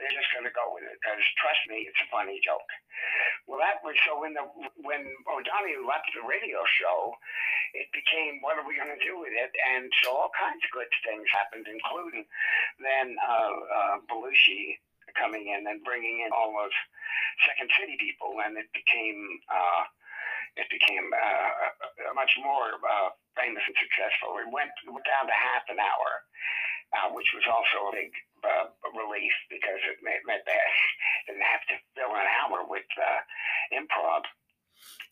[0.00, 2.64] They're just going to go with it because trust me, it's a funny joke.
[3.44, 4.48] Well, that was so when the
[4.80, 7.12] when O'Donoghue left the radio show,
[7.76, 9.52] it became what are we going to do with it?
[9.76, 12.24] And so all kinds of good things happened, including
[12.80, 14.80] then uh, uh, Belushi
[15.12, 16.76] coming in and bringing in all those
[17.44, 19.20] Second City people, and it became.
[19.52, 19.84] Uh,
[20.56, 24.36] it became uh, much more uh, famous and successful.
[24.36, 26.10] It went, went down to half an hour,
[26.92, 28.12] uh, which was also a big
[28.44, 30.64] uh, relief because it meant that
[31.24, 33.20] didn't have to fill an hour with uh,
[33.72, 34.28] improv.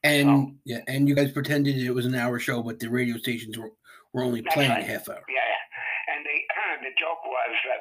[0.03, 3.16] And so, yeah, and you guys pretended it was an hour show, but the radio
[3.16, 3.72] stations were,
[4.12, 4.85] were only playing right.
[4.85, 5.24] a half hour.
[5.29, 5.57] Yeah,
[6.12, 6.38] and the
[6.85, 7.81] the joke was that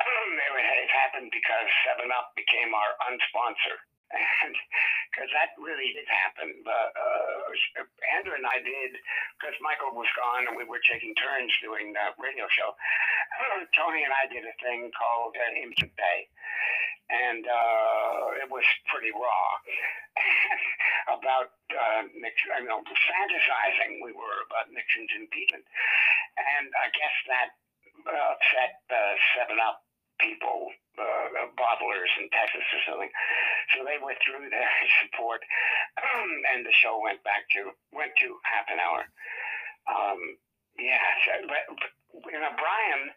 [0.84, 3.76] it happened because Seven Up became our unsponsor
[5.12, 6.64] because that really did happen.
[6.64, 8.96] But uh, Hendra and I did
[9.36, 12.72] because Michael was gone and we were taking turns doing the radio show.
[13.76, 16.18] Tony and I did a thing called uh, Impeachment Day,
[17.12, 19.48] and uh, it was pretty raw
[21.18, 22.50] about uh, Nixon.
[22.56, 25.64] I know fantasizing we were about Nixon's impeachment,
[26.36, 27.48] and I guess that
[28.08, 29.87] upset uh, Seven Up
[30.18, 33.12] people, uh, bottlers in Texas or something.
[33.74, 34.70] So they withdrew their
[35.02, 35.42] support,
[36.54, 39.02] and the show went back to went to half an hour.
[39.88, 40.20] Um,
[40.78, 41.90] yeah, so, but, but
[42.30, 43.10] you know, Brian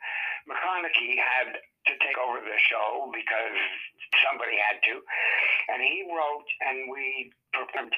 [0.49, 3.57] McConnachie had to take over the show because
[4.25, 5.01] somebody had to,
[5.73, 7.93] and he wrote and we performed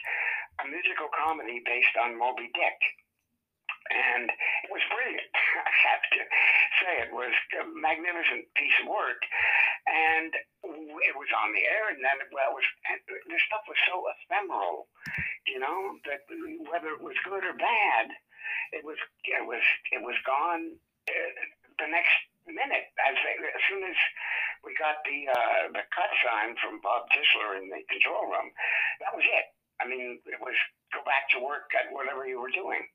[0.62, 2.80] a musical comedy based on Moby Dick
[3.92, 5.32] and it was brilliant.
[5.68, 6.22] I have to
[6.80, 9.20] say, it was a magnificent piece of work,
[9.88, 10.32] and
[10.64, 14.08] it was on the air, and then well, it was and the stuff was so
[14.08, 14.88] ephemeral,
[15.48, 16.24] you know, that
[16.72, 18.08] whether it was good or bad,
[18.72, 21.32] it was it was it was gone uh,
[21.80, 22.16] the next
[22.48, 22.88] minute.
[23.04, 23.98] As as soon as
[24.64, 28.56] we got the uh, the cut sign from Bob Tischler in the control room,
[29.04, 29.52] that was it.
[29.82, 30.56] I mean, it was
[30.96, 32.88] go back to work at whatever you were doing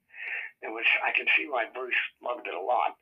[0.62, 2.97] it was I can see why Bruce loved it a lot.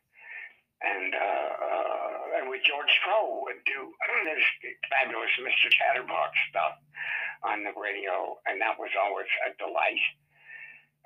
[0.85, 3.81] And uh, uh, and with George Crowe would do
[4.29, 4.45] this
[4.93, 5.73] fabulous Mr.
[5.73, 6.77] Chatterbox stuff
[7.45, 10.05] on the radio, and that was always a delight.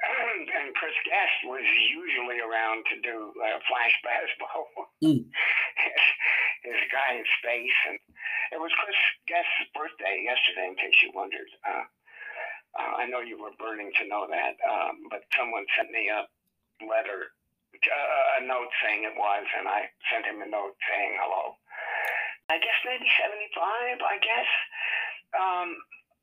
[0.58, 4.50] and Chris Guest was usually around to do uh, Flash Bazbo.
[5.00, 5.24] Mm.
[5.80, 6.04] his,
[6.76, 7.96] his guy in space, and
[8.52, 11.48] It was Chris Guest's birthday yesterday, in case you wondered.
[11.64, 11.88] Uh,
[12.76, 16.28] uh, I know you were burning to know that, um, but someone sent me a
[16.84, 17.32] letter,
[17.76, 21.56] uh, a note saying it was, and I sent him a note saying hello.
[22.50, 24.50] I guess maybe 75, I guess.
[25.38, 25.78] Um,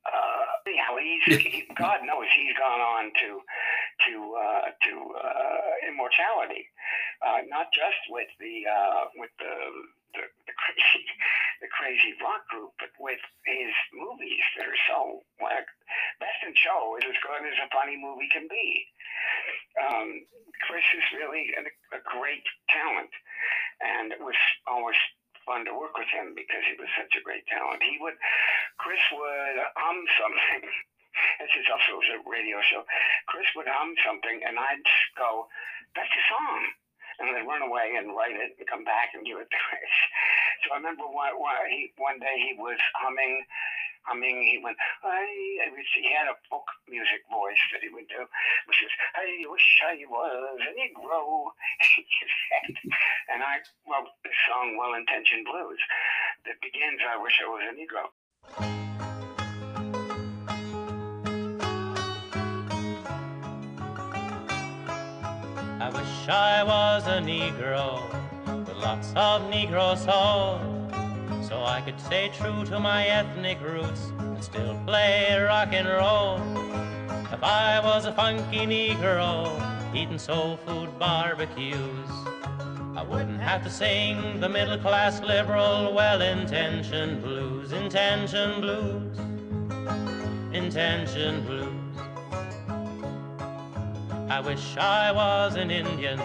[0.08, 3.30] uh, anyhow, he's he, God knows he's gone on to
[4.08, 6.68] to uh, to uh, immortality,
[7.24, 9.56] uh, not just with the uh, with the,
[10.16, 11.04] the the crazy
[11.64, 15.68] the crazy rock group, but with his movies that are so like
[16.20, 18.88] Best in Show is as good as a funny movie can be.
[19.78, 20.26] Um,
[20.66, 21.64] Chris is really a,
[21.96, 23.14] a great talent,
[23.82, 24.98] and it was always
[25.46, 27.80] fun to work with him because he was such a great talent.
[27.86, 28.18] He would,
[28.82, 30.70] Chris would hum something.
[31.42, 32.86] This is also a radio show.
[33.26, 34.86] Chris would hum something, and I'd
[35.18, 35.50] go,
[35.98, 36.62] "That's a song,"
[37.18, 39.94] and then run away and write it and come back and give it to Chris.
[40.62, 43.42] So I remember one, one, he, one day he was humming
[44.08, 45.28] I mean, he went, I,
[45.68, 48.24] he had a folk music voice that he would do,
[48.66, 51.52] which is, I wish I was a Negro.
[53.34, 55.80] and I wrote this song, Well Intentioned Blues,
[56.46, 58.08] that begins, I wish I was a Negro.
[65.80, 68.08] I wish I was a Negro
[68.66, 70.77] with lots of Negro soul
[71.48, 76.42] so I could stay true to my ethnic roots and still play rock and roll.
[77.32, 79.48] If I was a funky Negro
[79.96, 82.10] eating soul food barbecues,
[82.98, 89.18] I wouldn't have to sing the middle class liberal well intentioned blues, intention blues,
[90.52, 91.98] intention blues.
[94.30, 96.20] I wish I was an Indian,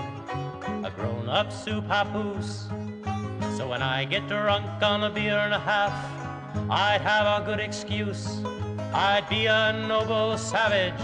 [0.84, 2.66] a grown up soup papoose
[3.72, 5.94] when I get drunk on a beer and a half,
[6.68, 8.42] I'd have a good excuse.
[8.92, 11.02] I'd be a noble savage,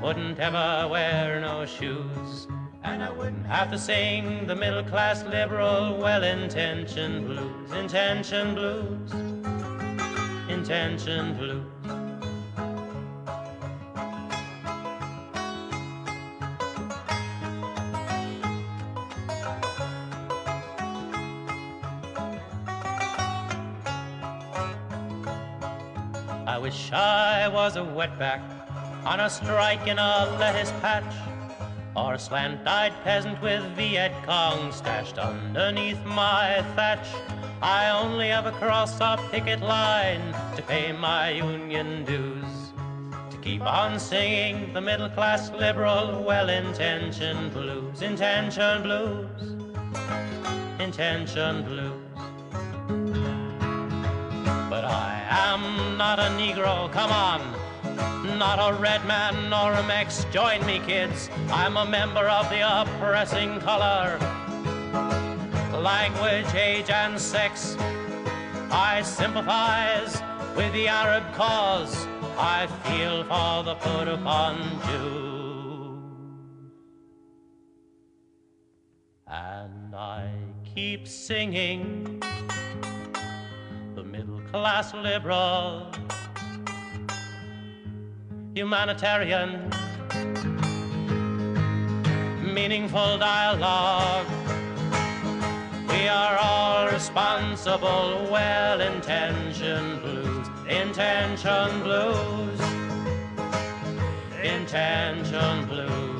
[0.00, 2.46] wouldn't ever wear no shoes.
[2.84, 9.12] And I wouldn't have to sing the middle class liberal well intentioned blues, intention blues,
[10.48, 12.03] intention blues.
[26.58, 28.42] Wish I was a wetback
[29.04, 31.14] on a strike in a lettuce patch,
[31.96, 37.06] or a slant-eyed peasant with Viet Cong stashed underneath my thatch.
[37.62, 42.72] I only ever cross a picket line to pay my union dues.
[43.30, 49.56] To keep on singing the middle class liberal, well intentioned blues, intention blues,
[50.78, 52.03] intention blues.
[54.84, 57.40] Am not a Negro, come on.
[58.38, 61.30] Not a red man nor a Mex, join me kids.
[61.50, 64.18] I'm a member of the oppressing color.
[65.72, 67.76] Language, age, and sex.
[68.70, 70.22] I sympathize
[70.56, 72.06] with the Arab cause.
[72.36, 76.02] I feel for the put upon Jew.
[79.26, 80.30] And I
[80.74, 82.22] keep singing
[84.54, 85.90] class liberal,
[88.54, 89.68] humanitarian,
[92.40, 94.28] meaningful dialogue.
[95.88, 102.60] We are all responsible, well intentioned blues, intention blues,
[104.40, 106.13] intention blues.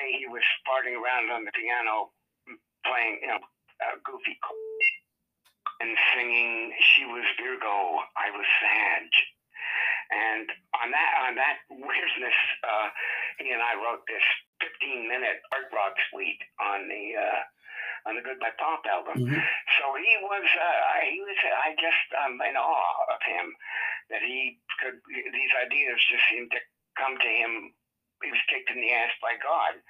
[0.00, 2.08] Day he was farting around on the piano,
[2.88, 3.40] playing, you know,
[3.84, 4.36] uh, goofy
[5.80, 9.08] and singing "She Was Virgo, I Was Sag."
[10.10, 10.48] And
[10.82, 12.88] on that on that weirdness, uh,
[13.38, 14.24] he and I wrote this
[14.60, 17.40] 15 minute art rock suite on the uh,
[18.10, 19.22] on the Goodbye Pop album.
[19.22, 19.40] Mm-hmm.
[19.78, 23.54] So he was uh, he was I just I'm in awe of him
[24.10, 26.60] that he could these ideas just seemed to
[26.98, 27.72] come to him
[28.22, 29.80] he was kicked in the ass by God.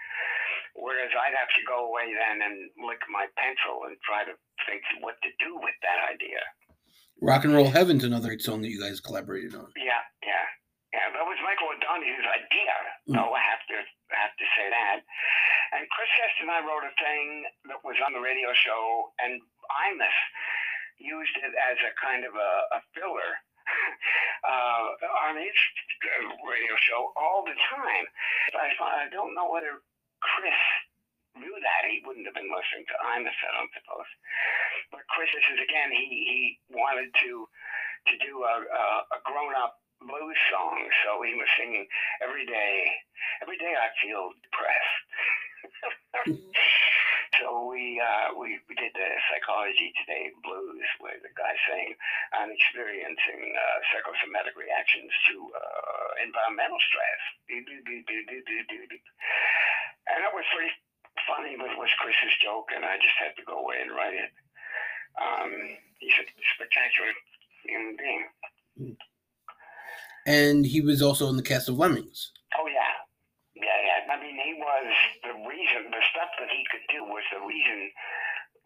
[0.78, 4.34] Whereas I'd have to go away then and lick my pencil and try to
[4.70, 6.40] think what to do with that idea.
[7.20, 9.68] Rock and Roll Heaven's another song that you guys collaborated on.
[9.76, 10.46] Yeah, yeah,
[10.94, 11.06] yeah.
[11.12, 12.76] That was Michael O'Donoghue's idea.
[13.10, 13.20] Mm.
[13.20, 15.04] No, I have to I have to say that.
[15.76, 19.38] And Chris Guest and I wrote a thing that was on the radio show, and
[19.90, 20.18] Imus
[20.96, 23.36] used it as a kind of a, a filler
[24.44, 24.84] uh,
[25.28, 25.56] on his
[26.44, 28.06] radio show all the time.
[28.56, 28.72] I,
[29.04, 29.82] I don't know whether
[30.20, 30.60] Chris
[31.36, 31.88] knew that.
[31.88, 34.10] He wouldn't have been listening to Imus, I don't suppose.
[34.90, 36.40] But Chris, this is again, he, he
[36.74, 37.46] wanted to
[38.08, 40.88] to do a, a, a grown up blues song.
[41.04, 41.84] So he was singing
[42.24, 42.88] every day.
[43.44, 45.04] Every day I feel depressed.
[47.66, 51.94] we, uh, we we did the psychology today blues, where the guy saying
[52.34, 57.22] I'm experiencing uh, psychosomatic reactions to uh, environmental stress.
[60.10, 60.72] And it was pretty
[61.26, 64.14] funny, but it was Chris's joke, and I just had to go away and write
[64.14, 64.30] it.
[65.18, 65.50] Um,
[65.98, 66.24] he's a
[66.54, 67.10] spectacular
[67.66, 68.24] human being.
[70.26, 72.32] And he was also in the cast of Lemmings.
[76.92, 77.90] Do was the reason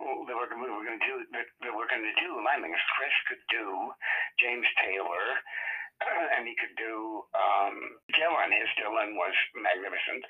[0.01, 2.81] that we're, we were going to do that, that we're going to do Lemmings.
[2.99, 3.95] Chris could do
[4.43, 5.27] James Taylor,
[6.35, 7.77] and he could do um,
[8.17, 8.51] Dylan.
[8.51, 10.25] His Dylan was magnificent.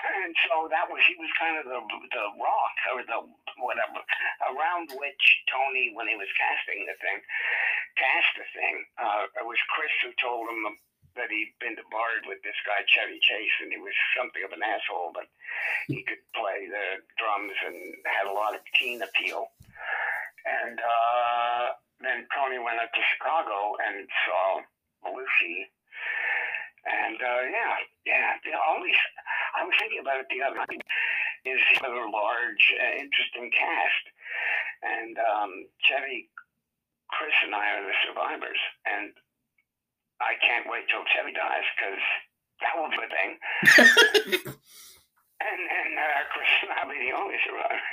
[0.00, 3.20] And so that was he was kind of the the rock or the
[3.60, 4.00] whatever
[4.48, 7.18] around which Tony, when he was casting the thing,
[8.00, 8.76] cast the thing.
[8.96, 10.62] Uh, it was Chris who told him
[11.16, 14.52] that he'd been to Bard with this guy Chevy Chase, and he was something of
[14.52, 15.26] an asshole, but
[15.88, 19.50] he could play the drums and had a lot of teen appeal.
[20.46, 24.46] And uh, then Tony went up to Chicago and saw
[25.04, 25.68] Belushi.
[26.88, 27.74] And uh, yeah,
[28.08, 28.92] yeah, the only
[29.52, 30.82] I was thinking about it the other night.
[31.40, 34.04] Is a large, uh, interesting cast,
[34.84, 36.28] and um, Chevy,
[37.08, 39.08] Chris, and I are the survivors, and
[40.20, 42.04] I can't wait till Chevy dies because
[42.60, 43.30] that will be a thing.
[45.40, 47.88] and and uh, Chris and I'll be the only survivors.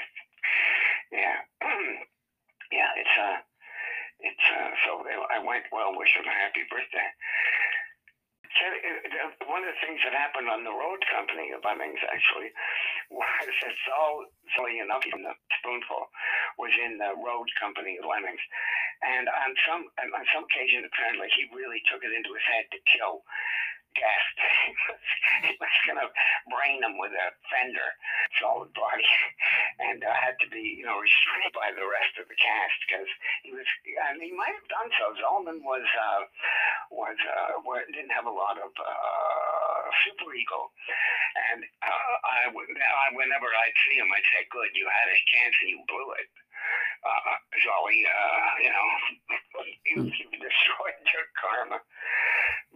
[1.11, 1.39] yeah,
[2.75, 2.91] yeah.
[2.99, 3.37] It's uh,
[4.19, 7.09] it's uh, so I went well, wish him a happy birthday.
[8.57, 12.49] Uh, one of the things that happened on the road company of Lemmings actually
[13.13, 14.25] was that Saul,
[14.57, 16.09] silly enough, in the spoonful,
[16.57, 18.41] was in the road company of Lemmings.
[19.05, 22.79] And on some on some occasion, apparently, he really took it into his head to
[22.89, 23.21] kill
[23.97, 24.35] Guest.
[25.41, 26.09] he was going to
[26.53, 27.89] brain him with a fender,
[28.37, 29.09] solid body,
[29.81, 33.09] and uh, had to be, you know, restrained by the rest of the cast because
[33.41, 33.65] he was.
[34.09, 35.05] And he might have done so.
[35.17, 36.21] Zalman was uh,
[36.93, 37.57] was uh,
[37.89, 40.69] didn't have a lot of uh, super ego,
[41.51, 42.69] and uh, I would
[43.17, 46.29] whenever I'd see him, I'd say, "Good, you had a chance and you blew it."
[47.01, 48.87] Uh, Zoe, uh, you know,
[49.87, 51.79] you, you destroyed your karma.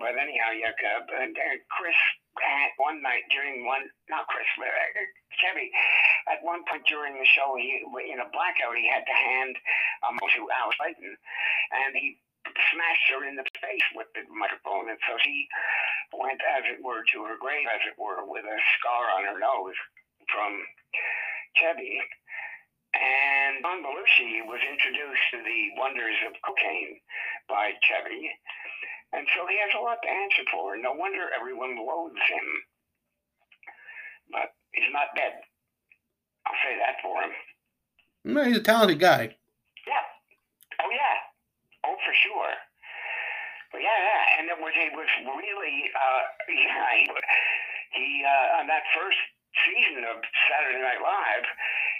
[0.01, 1.95] But anyhow, uh, and, and Chris
[2.41, 5.05] at one night during one, not Chris, but uh,
[5.37, 5.69] Chevy,
[6.25, 9.53] at one point during the show, he in a blackout, he had to hand
[10.01, 12.17] um, to Alice Playten, and he
[12.73, 15.45] smashed her in the face with the microphone, and so she
[16.15, 19.39] went, as it were, to her grave, as it were, with a scar on her
[19.39, 19.77] nose
[20.33, 20.65] from
[21.55, 22.01] Chevy.
[22.91, 26.99] And John Belushi was introduced to the wonders of cocaine
[27.47, 28.27] by Chevy,
[29.13, 30.77] and so he has a lot to answer for.
[30.77, 32.47] No wonder everyone loathes him.
[34.31, 35.35] But he's not dead.
[36.47, 37.33] I'll say that for him.
[38.23, 39.35] No, he's a talented guy.
[39.83, 40.05] Yeah.
[40.79, 41.17] Oh yeah.
[41.83, 42.53] Oh for sure.
[43.75, 44.23] But yeah, yeah.
[44.39, 47.05] And it was it was really uh yeah he,
[47.91, 49.19] he uh on that first
[49.67, 51.45] season of Saturday Night Live,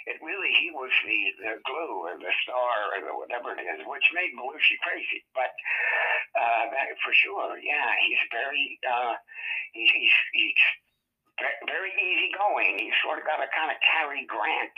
[0.08, 3.84] it really he was the, the glue or the star or the whatever it is,
[3.84, 5.20] which made Belushi crazy.
[5.36, 5.52] But
[6.42, 6.66] uh,
[7.06, 9.14] for sure, yeah, he's very uh,
[9.72, 10.62] he's, he's he's
[11.66, 12.82] very easygoing.
[12.82, 14.76] He's sort of got a kind of Cary Grant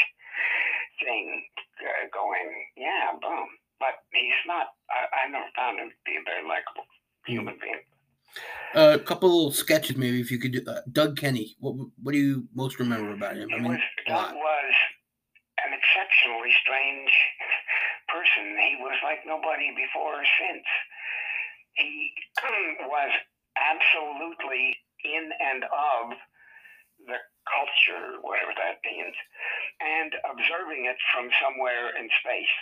[1.01, 1.43] thing
[1.81, 2.53] uh, going.
[2.77, 3.49] Yeah, boom.
[3.81, 4.77] But he's not.
[4.91, 6.87] I, I never found him to be a very likable
[7.27, 7.83] human being.
[8.75, 10.53] Uh, a couple little sketches, maybe if you could.
[10.53, 13.49] Do, uh, Doug Kenny, What What do you most remember about him?
[13.53, 14.75] I mean, was, Doug was
[15.65, 17.13] an exceptionally strange
[18.09, 18.59] person.
[18.59, 20.67] He was like nobody before or since.
[21.77, 22.13] He
[22.87, 23.13] was
[23.57, 26.17] absolutely in and of
[27.07, 29.15] the culture, whatever that means,
[29.81, 32.55] and observing it from somewhere in space.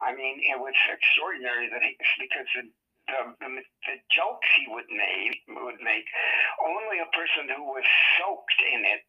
[0.00, 2.64] I mean, it was extraordinary that he, because the
[3.08, 6.06] the, um, the, the jokes he would make would make
[6.60, 7.86] only a person who was
[8.18, 9.02] soaked in it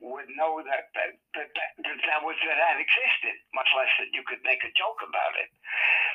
[0.00, 4.12] would know that that that, that, that, that was that that existed, much less that
[4.14, 5.50] you could make a joke about it.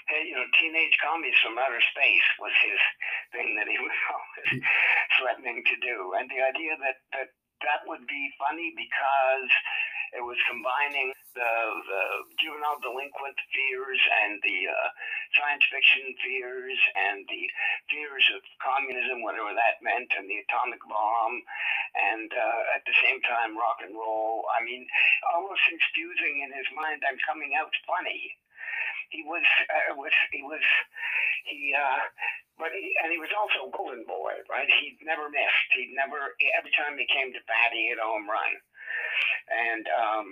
[0.10, 2.82] Hey, you know, teenage commies from outer space was his
[3.32, 4.50] thing that he was always
[5.20, 7.30] threatening to do, and the idea that that
[7.64, 9.52] that would be funny because
[10.16, 11.54] it was combining the,
[11.86, 12.04] the
[12.42, 14.88] juvenile delinquent fears and the uh,
[15.38, 17.46] science fiction fears and the
[17.94, 21.36] fears of communism, whatever that meant, and the atomic bomb,
[22.10, 24.50] and uh, at the same time rock and roll.
[24.58, 24.90] I mean,
[25.30, 28.34] almost infusing in his mind, I'm coming out funny.
[29.10, 30.62] He was, uh, was he was,
[31.50, 32.02] he, uh,
[32.62, 34.70] but he, and he was also a golden boy, right?
[34.70, 35.70] He never missed.
[35.74, 38.54] He never, every time he came to bat, he hit a home run,
[39.50, 40.28] and um,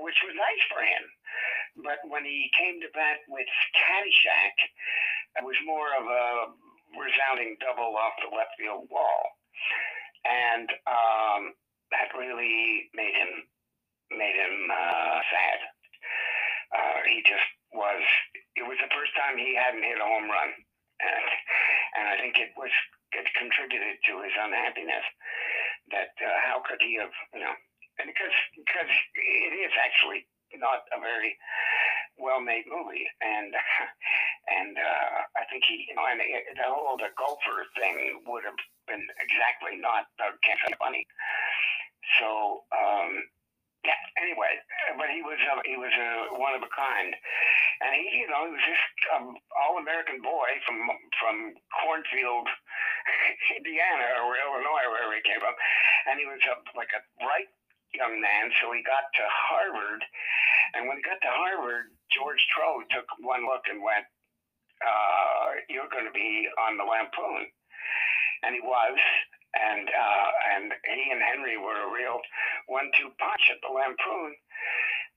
[0.00, 1.04] which was nice for him.
[1.84, 4.56] But when he came to bat with Caddyshack,
[5.40, 6.26] it was more of a
[6.96, 9.22] resounding double off the left field wall,
[10.24, 11.56] and um,
[11.92, 13.48] that really made him
[14.12, 15.58] made him uh, sad.
[16.72, 18.02] Uh, he just was.
[18.56, 20.50] It was the first time he hadn't hit a home run,
[21.00, 21.26] and
[21.96, 22.72] and I think it was
[23.12, 25.04] it contributed to his unhappiness.
[25.90, 27.56] That uh, how could he have you know?
[28.00, 30.24] And because because it is actually
[30.56, 31.36] not a very
[32.20, 33.52] well-made movie, and
[34.56, 38.44] and uh, I think he, you know, and it, the whole the golfer thing would
[38.44, 40.08] have been exactly not
[40.44, 41.04] Campbell funny.
[42.20, 43.24] So um,
[43.84, 43.98] yeah.
[44.22, 44.54] Anyway,
[44.94, 47.14] but he was uh, he was a one of a kind,
[47.82, 50.86] and he, you know, he was just um, all-American boy from
[51.18, 51.36] from
[51.82, 52.46] cornfield,
[53.58, 55.54] Indiana or Illinois, wherever he came from,
[56.06, 57.50] and he was a, like a bright
[57.90, 58.54] young man.
[58.62, 60.02] So he got to Harvard,
[60.78, 64.06] and when he got to Harvard, George Trow took one look and went,
[64.78, 67.50] uh, "You're going to be on the Lampoon,"
[68.46, 68.96] and he was
[69.52, 72.22] and uh, and he and Henry were a real
[72.70, 74.32] one-two punch at the Lampoon.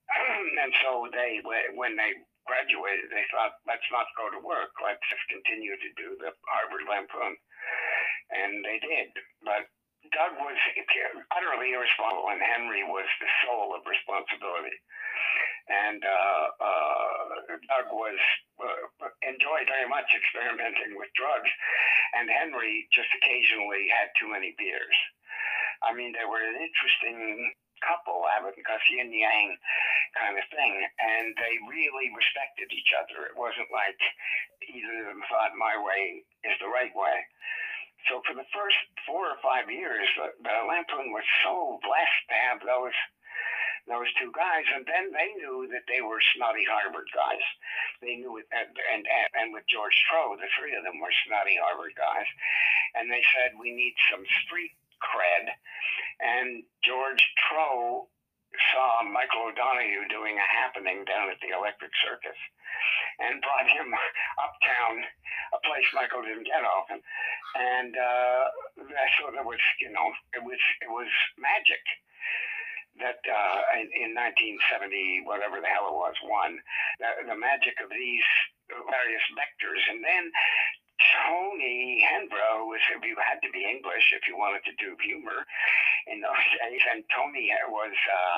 [0.63, 1.41] and so they,
[1.73, 2.13] when they
[2.45, 4.71] graduated, they thought, let's not go to work.
[4.81, 7.33] Let's just continue to do the Harvard Lampoon.
[8.33, 9.13] And they did.
[9.45, 9.69] But
[10.13, 10.57] Doug was
[11.37, 14.77] utterly irresponsible, and Henry was the soul of responsibility.
[15.65, 18.19] And uh, uh, Doug was
[18.61, 21.49] uh, enjoyed very much experimenting with drugs,
[22.13, 24.97] and Henry just occasionally had too many beers.
[25.81, 27.49] I mean, they were an interesting
[27.83, 29.57] couple, Abbott and Gussie and Yang
[30.15, 33.27] kind of thing, and they really respected each other.
[33.27, 33.99] It wasn't like
[34.63, 37.17] either of them thought my way is the right way.
[38.07, 38.77] So for the first
[39.09, 42.95] four or five years, the, the Lampoon was so blessed to have those
[43.85, 47.45] those two guys, and then they knew that they were snotty Harvard guys.
[48.01, 51.53] They knew it, and, and, and with George Trow, the three of them were snotty
[51.61, 52.25] Harvard guys,
[52.97, 54.73] and they said we need some street
[55.03, 55.45] cred.
[56.19, 58.07] And George Trow
[58.71, 62.39] saw Michael O'Donoghue doing a happening down at the Electric Circus,
[63.19, 63.91] and brought him
[64.43, 64.95] uptown,
[65.55, 67.03] a place Michael didn't get often,
[67.55, 68.43] and uh,
[69.19, 71.83] so there was, you know, it was it was magic
[72.99, 76.55] that uh, in, in 1970, whatever the hell it was, one,
[76.99, 78.23] the, the magic of these
[78.71, 79.83] various vectors.
[79.91, 80.31] And then
[80.97, 85.43] Tony Hendra was, you had to be English if you wanted to do humor
[86.07, 86.81] in those days.
[86.91, 88.37] And Tony was, uh,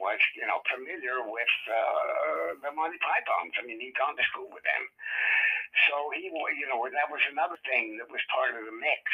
[0.00, 3.54] was you know, familiar with uh, the Monty Pythons.
[3.60, 4.84] I mean, he'd gone to school with them.
[5.88, 9.04] So he, you know, that was another thing that was part of the mix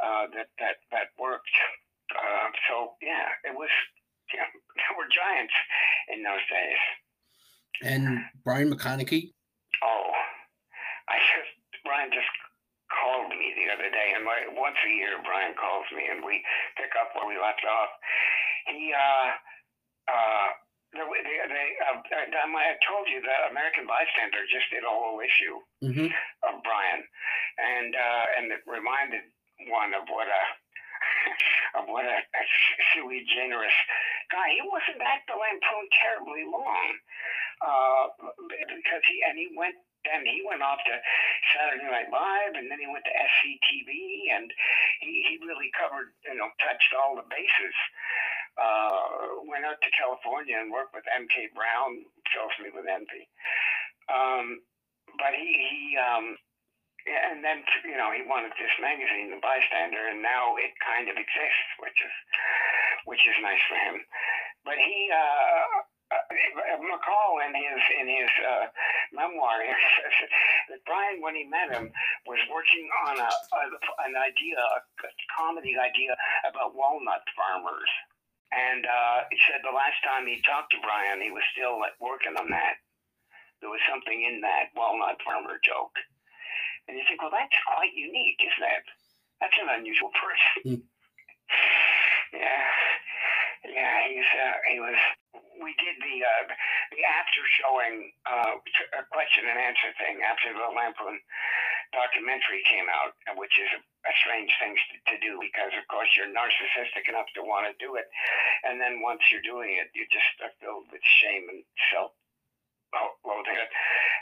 [0.00, 1.52] uh, that, that, that worked
[2.14, 3.70] uh, so yeah, it was.
[4.34, 4.46] Yeah,
[4.76, 5.54] there were giants
[6.12, 6.82] in those days.
[7.82, 9.34] And Brian McConnachie.
[9.82, 10.10] Oh,
[11.08, 11.45] I just
[12.06, 12.30] Brian just
[12.86, 16.38] called me the other day, and like once a year, Brian calls me, and we
[16.78, 17.90] pick up where we left off.
[18.70, 19.26] He uh
[20.06, 20.48] uh.
[20.94, 25.58] They, they, they, uh, I told you the American Bystander just did a whole issue
[25.82, 26.08] mm-hmm.
[26.46, 27.02] of Brian,
[27.58, 29.26] and uh, and it reminded
[29.68, 30.42] one of what a
[31.82, 32.42] of what a, a
[32.94, 33.76] sui generis
[34.30, 34.56] guy.
[34.56, 36.88] He wasn't at the Lampoon terribly long,
[37.60, 38.04] uh,
[38.48, 39.76] because he and he went
[40.06, 40.94] then he went off to
[41.54, 43.90] Saturday Night Live, and then he went to SCTV,
[44.34, 44.48] and
[45.02, 47.76] he, he really covered, you know, touched all the bases.
[48.56, 53.28] Uh, went out to California and worked with MK Brown, fills me with envy.
[54.08, 54.64] Um,
[55.20, 56.40] but he, he um,
[57.06, 61.14] and then you know he wanted this magazine, The Bystander, and now it kind of
[61.14, 62.14] exists, which is
[63.06, 64.02] which is nice for him.
[64.66, 65.86] But he uh,
[66.16, 68.64] uh, McCall in his in his uh,
[69.12, 69.60] memoir
[70.00, 70.16] says
[70.70, 71.92] that Brian, when he met him,
[72.26, 73.62] was working on a, a
[74.08, 76.16] an idea, a comedy idea
[76.48, 77.90] about walnut farmers.
[78.54, 82.38] And uh, he said the last time he talked to Brian, he was still working
[82.38, 82.78] on that.
[83.60, 85.96] There was something in that walnut farmer joke.
[86.86, 88.86] And you think, well, that's quite unique, isn't it?
[89.40, 90.62] That's an unusual person.
[90.62, 90.82] Mm.
[92.40, 92.62] yeah,
[93.68, 93.96] yeah.
[94.08, 94.98] He's uh, he was
[95.62, 96.44] we did the uh,
[96.94, 97.94] the after showing
[98.26, 98.52] uh,
[99.00, 101.18] a question and answer thing after the Lampoon
[101.94, 106.10] documentary came out, which is a, a strange thing to, to do because, of course,
[106.18, 108.06] you're narcissistic enough to want to do it,
[108.66, 111.62] and then once you're doing it, you just are filled with shame and
[111.92, 112.12] self
[113.26, 113.58] loathing.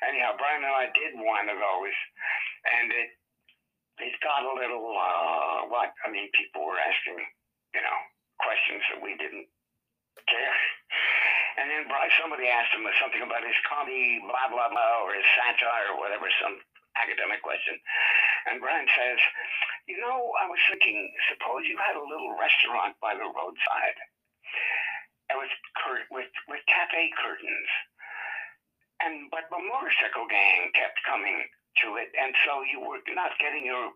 [0.06, 1.96] Anyhow, Brian and I did one of those,
[2.68, 3.10] and it
[4.00, 5.94] it got a little uh, what?
[6.04, 7.20] I mean, people were asking,
[7.74, 7.98] you know,
[8.40, 9.46] questions that we didn't
[10.26, 10.56] care.
[11.58, 11.86] And then
[12.18, 16.26] somebody asked him something about his comedy, blah, blah, blah, or his satire, or whatever,
[16.42, 16.58] some
[16.98, 17.78] academic question.
[18.50, 19.18] And Brian says,
[19.86, 20.98] You know, I was thinking,
[21.30, 23.98] suppose you had a little restaurant by the roadside
[25.30, 27.70] and with, cur- with, with cafe curtains.
[29.02, 31.44] And but the motorcycle gang kept coming
[31.82, 33.90] to it, and so you were not getting your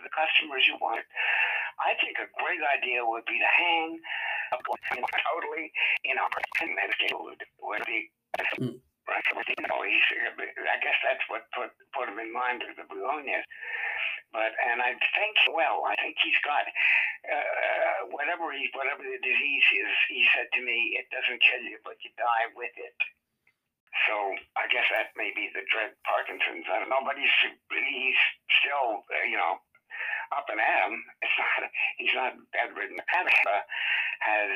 [0.00, 1.04] the customers you wanted.
[1.80, 3.98] I think a great idea would be to hang
[4.52, 5.72] totally
[6.04, 6.74] inoperative and
[7.22, 8.10] would be
[8.58, 8.76] mm.
[9.06, 9.24] right.
[9.24, 13.46] You know, he's, I guess that's what put put him in mind of the Begonias.
[14.30, 16.62] But and I think well, I think he's got
[17.26, 19.90] uh, whatever he whatever the disease is.
[20.06, 22.94] He said to me, "It doesn't kill you, but you die with it."
[24.06, 24.14] So
[24.54, 26.66] I guess that may be the dread Parkinson's.
[26.70, 27.34] I don't know, but he's
[27.74, 28.20] he's
[28.62, 29.58] still you know
[30.30, 30.96] up and at him.
[31.22, 31.60] It's not
[31.98, 32.98] he's not bedridden.
[33.10, 33.56] Canada
[34.22, 34.52] has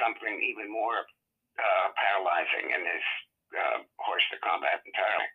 [0.00, 1.04] something even more
[1.58, 3.04] uh, paralyzing in his
[3.54, 5.30] uh, horse to combat entirely.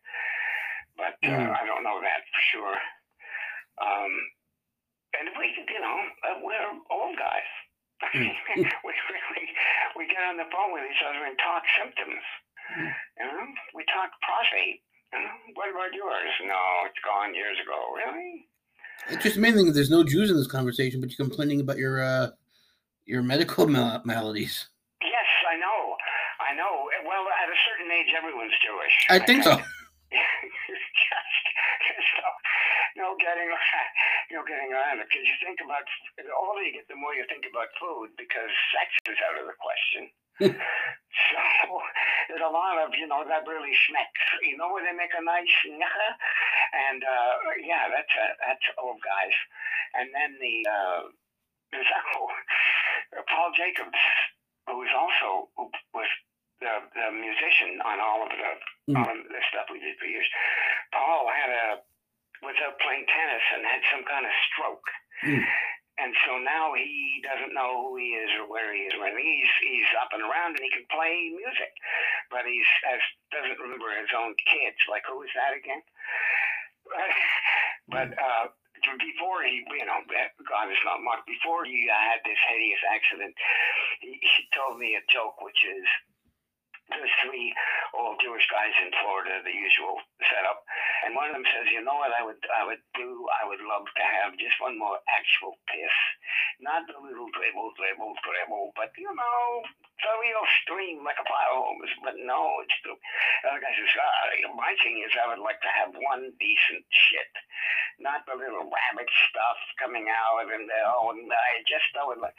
[0.96, 1.52] But uh, mm.
[1.52, 2.78] I don't know that for sure.
[3.84, 4.14] Um,
[5.20, 7.52] and we, you know, uh, we're old guys.
[8.16, 8.32] Mm.
[8.88, 9.46] we really
[9.96, 12.24] we get on the phone with each other and talk symptoms.
[12.76, 12.92] Mm.
[13.20, 13.44] You know,
[13.76, 14.84] we talk prostate.
[15.14, 16.32] You know, what about yours?
[16.44, 17.96] No, it's gone years ago.
[17.96, 18.48] Really?
[19.10, 22.02] It's just amazing that there's no Jews in this conversation, but you're complaining about your
[22.02, 22.30] uh,
[23.06, 24.68] your medical mal- maladies.
[25.02, 25.96] Yes, I know.
[26.42, 26.90] I know.
[27.06, 28.96] Well, at a certain age, everyone's Jewish.
[29.10, 29.56] I think so.
[29.56, 29.70] just,
[32.18, 32.26] so,
[32.98, 33.46] no getting,
[34.34, 35.06] no getting around it.
[35.06, 35.86] Because you think about
[36.18, 39.46] the older you get, the more you think about food, because sex is out of
[39.46, 40.10] the question.
[40.40, 40.52] So
[42.28, 44.26] there's a lot of you know that really schmecks.
[44.44, 47.34] You know where they make a nice and uh,
[47.64, 49.36] yeah, that's a, that's old guys.
[49.96, 51.02] And then the uh,
[51.72, 51.88] there's
[52.20, 52.28] oh,
[53.32, 54.02] Paul Jacobs,
[54.68, 56.10] who was also who was
[56.60, 58.52] the, the musician on all of the
[58.92, 58.96] mm.
[59.00, 60.28] all of the stuff we did for years.
[60.92, 61.68] Paul had a
[62.44, 64.88] was out playing tennis and had some kind of stroke.
[65.24, 65.44] Mm.
[65.96, 68.94] And so now he doesn't know who he is or where he is.
[69.00, 71.72] When he's he's up and around and he can play music,
[72.28, 73.00] but he's has,
[73.32, 74.76] doesn't remember his own kids.
[74.92, 75.84] Like who is that again?
[77.96, 78.52] but uh,
[79.00, 80.04] before he, you know,
[80.46, 81.24] God is not much.
[81.26, 83.34] Before he had this hideous accident,
[84.04, 85.88] he, he told me a joke, which is
[86.90, 87.50] there's three
[87.98, 90.62] old Jewish guys in Florida, the usual setup.
[91.06, 93.26] And one of them says, you know what I would I would do?
[93.42, 95.96] I would love to have just one more actual piss.
[96.62, 99.42] Not the little dribble, dribble, dribble, but you know,
[100.02, 101.94] the real stream like a hose.
[102.06, 102.94] But no, it's the
[103.50, 107.34] other guy says, ah, my thing is I would like to have one decent shit.
[107.98, 112.38] Not the little rabbit stuff coming out and oh and I just I would like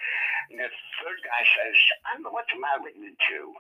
[0.51, 0.71] and the
[1.03, 1.77] third guy says,
[2.07, 3.51] I don't know what's the matter with you two.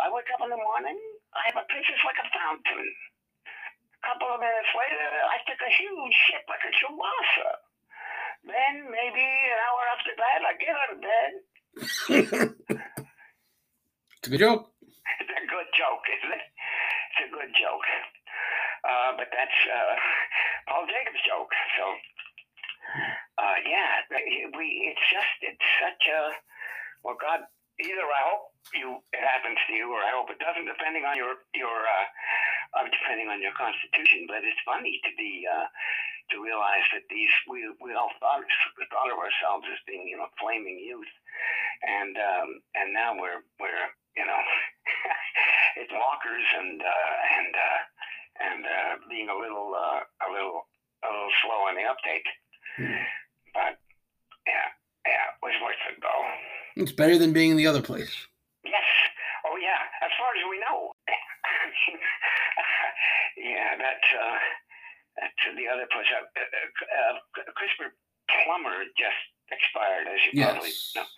[0.00, 0.96] I wake up in the morning,
[1.36, 2.88] I have a piss like a fountain.
[2.88, 7.52] A couple of minutes later, I take a huge shit like a chihuahua.
[8.42, 11.32] Then, maybe an hour after that, I get out of bed.
[14.18, 14.72] it's a good joke.
[15.22, 16.44] It's a good joke, isn't it?
[17.12, 17.86] It's a good joke.
[18.82, 19.94] Uh, but that's uh,
[20.66, 21.52] Paul Jacobs' joke.
[21.78, 21.84] So,
[23.38, 24.02] uh, yeah,
[24.56, 24.90] we.
[24.90, 26.34] It's just it's such a
[27.02, 27.46] well, God
[27.80, 31.16] either I hope you it happens to you, or I hope it doesn't, depending on
[31.16, 32.06] your your uh,
[32.76, 34.28] uh, depending on your constitution.
[34.28, 35.66] But it's funny to be uh,
[36.32, 38.44] to realize that these we we all thought
[38.92, 41.12] thought of ourselves as being you know flaming youth,
[41.84, 44.42] and um, and now we're we're you know
[45.80, 47.80] it's walkers and uh, and uh,
[48.40, 50.68] and uh, being a little uh, a little
[51.04, 52.28] a little slow on the uptake.
[52.78, 53.04] Mm.
[53.52, 53.76] But
[54.46, 54.68] yeah,
[55.04, 56.24] yeah, it was worth it though.
[56.76, 58.12] It's better than being in the other place.
[58.64, 58.88] Yes.
[59.44, 59.80] Oh, yeah.
[60.00, 60.92] As far as we know.
[63.36, 64.38] yeah, that's uh,
[65.20, 66.08] that's the other place.
[66.08, 67.92] Uh, uh, uh, Christopher
[68.30, 69.20] Plummer just
[69.52, 70.52] expired, as you yes.
[70.56, 71.08] probably know.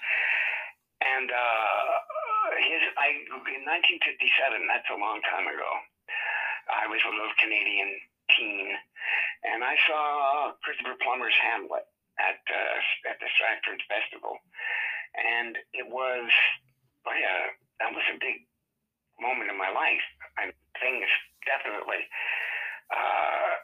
[1.04, 1.92] And uh,
[2.64, 3.22] his, I
[3.54, 4.66] in 1957.
[4.66, 5.70] That's a long time ago.
[6.72, 7.92] I was a little Canadian
[8.34, 8.72] teen,
[9.44, 11.86] and I saw Christopher Plummer's Hamlet
[12.18, 14.40] at uh, at the Stratford Festival
[15.14, 16.26] and it was,
[17.06, 18.46] oh yeah, that was a big
[19.20, 20.04] moment in my life.
[20.38, 20.50] And
[20.82, 21.06] things
[21.46, 22.02] definitely
[22.90, 23.54] uh,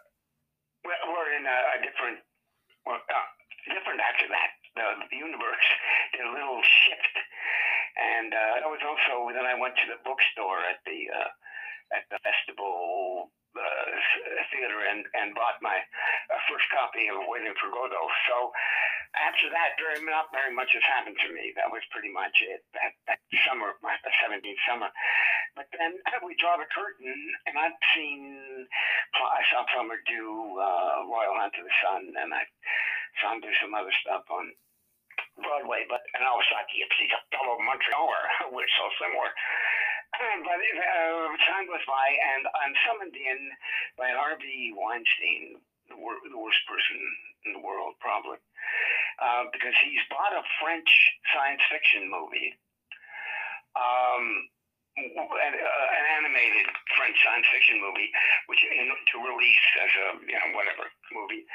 [0.87, 2.23] were in a, a different,
[2.87, 3.29] well, uh,
[3.69, 4.51] different after that.
[4.79, 5.67] The, the universe
[6.15, 7.17] did a little shift,
[7.99, 11.31] and uh, I was also then I went to the bookstore at the uh,
[11.91, 13.87] at the festival uh,
[14.53, 18.07] theater and, and bought my uh, first copy of Waiting for Godot.
[18.31, 18.51] So
[19.19, 21.51] after that, very not very much has happened to me.
[21.59, 22.63] That was pretty much it.
[22.79, 24.87] That that summer, my 17th summer.
[25.59, 27.11] But then we draw the curtain,
[27.51, 28.39] and I've seen.
[29.19, 30.23] I saw Plummer do
[30.63, 32.47] uh, Royal Hunt of the Sun, and I
[33.19, 34.55] saw him do some other stuff on
[35.43, 35.91] Broadway.
[35.91, 38.23] But and I was like, he's a fellow Montrealer,
[38.55, 39.31] which so similar.
[40.45, 43.41] But uh, time goes by, and I'm summoned in
[43.95, 46.99] by Harvey Weinstein, the, wor- the worst person
[47.47, 48.43] in the world, probably,
[49.23, 50.91] uh, because he's bought a French
[51.31, 52.59] science fiction movie,
[53.79, 54.25] um,
[54.99, 56.67] an, uh, an animated
[56.99, 58.11] French science fiction movie,
[58.51, 61.47] which in, to release as a you know whatever movie,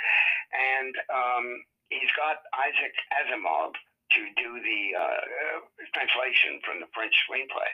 [0.56, 1.46] and um,
[1.92, 3.76] he's got Isaac Asimov
[4.16, 5.60] to do the uh, uh
[5.92, 7.70] translation from the French screenplay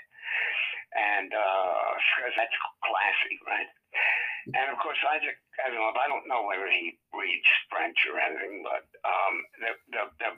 [0.96, 1.90] and uh,
[2.38, 3.70] that's classy, right?
[4.58, 8.90] And of course, Isaac Asimov, I don't know whether he reads French or anything, but
[9.06, 10.30] um, the, the, the,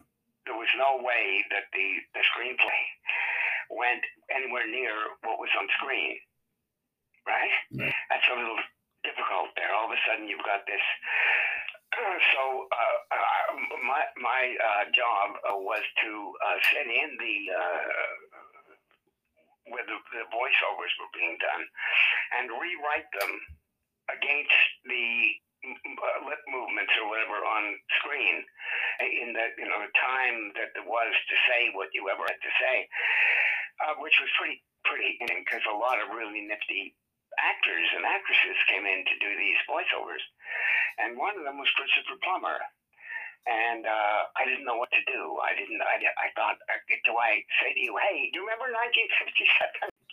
[0.44, 2.82] there was no way that the, the screenplay
[3.72, 4.92] went anywhere near
[5.24, 6.20] what was on screen,
[7.24, 7.54] right?
[7.80, 7.96] right.
[8.12, 8.60] That's a little
[9.08, 9.72] difficult there.
[9.72, 10.84] All of a sudden, you've got this.
[12.36, 13.50] so uh, uh,
[13.88, 16.12] my my uh, job was to
[16.44, 17.88] uh, set in the uh,
[19.68, 21.64] where the, the voiceovers were being done
[22.40, 23.34] and rewrite them
[24.12, 25.08] against the
[25.64, 27.64] uh, lip movements or whatever on
[28.04, 28.44] screen
[29.00, 32.42] in the you know the time that there was to say what you ever had
[32.44, 32.76] to say,
[33.88, 36.92] uh, which was pretty pretty because a lot of really nifty
[37.40, 40.24] actors and actresses came in to do these voiceovers,
[41.00, 42.60] and one of them was Christopher Plummer
[43.44, 45.38] and uh, I didn't know what to do.
[45.44, 45.82] I didn't.
[45.84, 49.92] I, I thought, uh, do I say to you, "Hey, do you remember 1957"?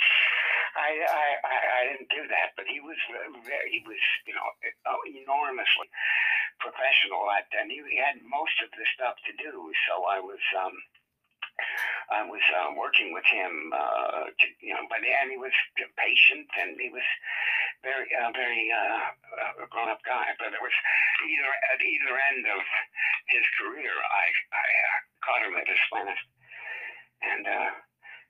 [0.70, 2.95] I, I, I, I didn't do that, but he was
[3.43, 4.49] very, he was, you know,
[4.87, 5.91] uh, enormously
[6.62, 9.74] professional at, and he had most of the stuff to do.
[9.91, 10.74] So I was, um,
[12.11, 15.54] I was uh, working with him, uh, to, you know, but and he was
[15.94, 17.06] patient and he was
[17.86, 20.34] very, uh, very uh, grown-up guy.
[20.36, 20.74] But it was
[21.22, 22.62] either at either end of
[23.30, 26.26] his career, I, I uh, caught him at his finest,
[27.22, 27.70] and uh,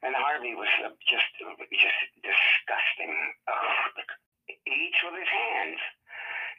[0.05, 1.31] and Harvey was uh, just
[1.73, 3.15] just disgusting.
[3.49, 4.05] Oh,
[4.45, 5.81] he eats with his hands,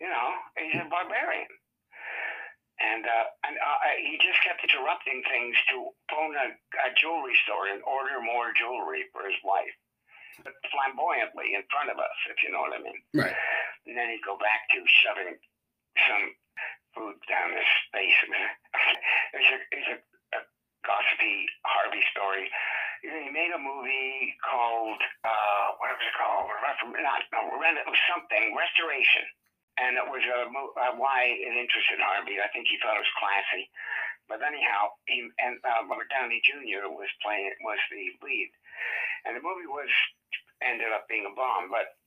[0.01, 0.27] you know.
[0.57, 1.49] He's a barbarian
[2.81, 7.69] and uh, and uh, he just kept interrupting things to phone a, a jewelry store
[7.69, 9.75] and order more jewelry for his wife,
[10.41, 13.01] but flamboyantly in front of us, if you know what I mean.
[13.13, 13.37] Right.
[13.85, 15.37] And then he'd go back to shoving
[16.09, 16.25] some
[16.97, 18.17] food down his face.
[19.33, 19.99] there's a, there's a,
[20.37, 20.39] a
[20.85, 22.49] gossipy Harvey story.
[23.01, 26.49] He made a movie called uh, what was it called?
[27.01, 29.25] Not no, it was something Restoration
[29.81, 32.37] and it was a, uh, why it interested Harvey.
[32.37, 33.65] I think he thought it was classy.
[34.29, 36.87] But anyhow, he and uh, Robert Downey Jr.
[36.87, 38.53] was playing was the lead,
[39.25, 39.89] and the movie was
[40.61, 41.73] ended up being a bomb.
[41.73, 41.97] But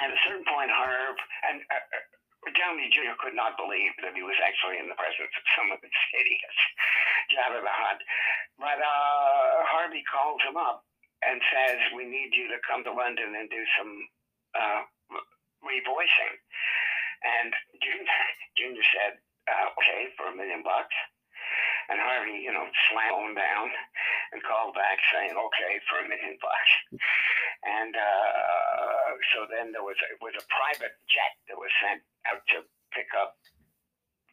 [0.00, 1.18] at a certain point, Harv
[1.50, 3.14] and uh, uh Downey Jr.
[3.22, 6.58] could not believe that he was actually in the presence of some of these idiots,
[7.34, 8.00] Jabba the Hutt.
[8.58, 10.86] But uh, Harvey calls him up
[11.26, 13.92] and says, "We need you to come to London and do some
[14.54, 14.80] uh,
[15.60, 16.34] revoicing."
[17.22, 18.18] And Junior,
[18.58, 19.12] Junior said,
[19.46, 20.94] uh, okay, for a million bucks.
[21.90, 23.66] And Harvey, you know, slammed down
[24.32, 26.72] and called back saying, okay, for a million bucks.
[27.66, 32.00] And uh, so then there was a, was a private jet that was sent
[32.30, 32.62] out to
[32.94, 33.34] pick up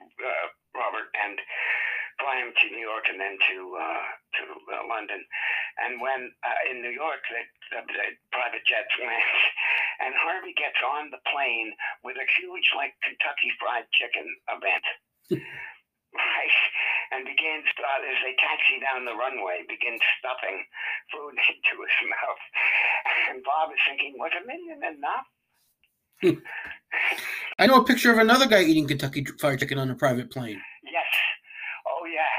[0.02, 1.42] uh, Robert and
[2.20, 4.06] fly him to New York and then to uh,
[4.40, 4.44] to
[4.76, 5.24] uh, London.
[5.80, 9.40] And when uh, in New York, the, the, the private jets land,
[10.00, 14.86] and Harvey gets on the plane with a huge, like Kentucky Fried Chicken event.
[16.16, 16.58] right,
[17.12, 20.64] and begins uh, as they taxi down the runway, begins stuffing
[21.12, 22.44] food into his mouth.
[23.30, 25.28] And Bob is thinking, was a million enough?
[27.60, 30.60] I know a picture of another guy eating Kentucky Fried Chicken on a private plane.
[30.84, 31.12] Yes.
[31.88, 32.36] Oh yeah.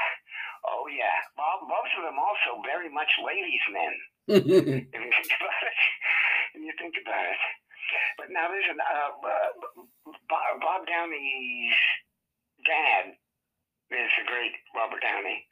[0.69, 1.17] Oh yeah.
[1.37, 3.95] Well, most of them also very much ladies' men.
[4.37, 5.81] if you think about it
[6.55, 7.41] when you think about it.
[8.19, 9.51] But now listen, uh, uh,
[10.61, 11.75] Bob Downey's
[12.67, 13.17] dad
[13.91, 15.43] is the great Robert Downey,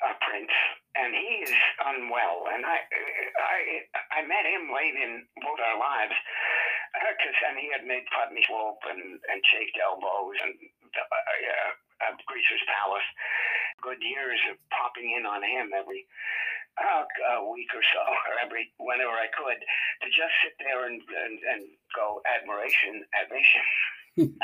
[0.00, 0.54] uh, Prince,
[0.96, 1.52] and and he is
[1.84, 2.48] unwell.
[2.52, 2.78] And I,
[3.36, 3.58] I,
[4.16, 6.16] I met him late in both our lives,
[7.16, 10.54] because and he had made Putney Swope and and Chafed Elbows and
[10.92, 11.72] uh,
[12.04, 13.08] uh, Greaser's Palace.
[13.80, 16.06] Good years of popping in on him every
[16.78, 17.04] uh,
[17.36, 21.36] a week or so, or every whenever I could, to just sit there and and,
[21.40, 21.62] and
[21.96, 23.64] go admiration, admiration,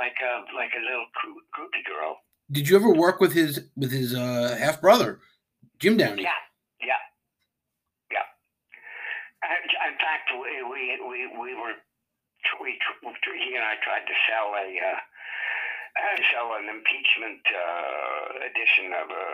[0.00, 1.08] like a like a little
[1.52, 2.24] groupie girl.
[2.50, 5.20] Did you ever work with his with his uh, half brother,
[5.78, 6.22] Jim Downey?
[6.22, 6.40] Yeah,
[6.80, 7.02] yeah.
[9.44, 11.76] In fact, we we we, we were
[12.60, 14.98] we he and I tried to sell a uh,
[16.32, 19.26] sell an impeachment uh, edition of a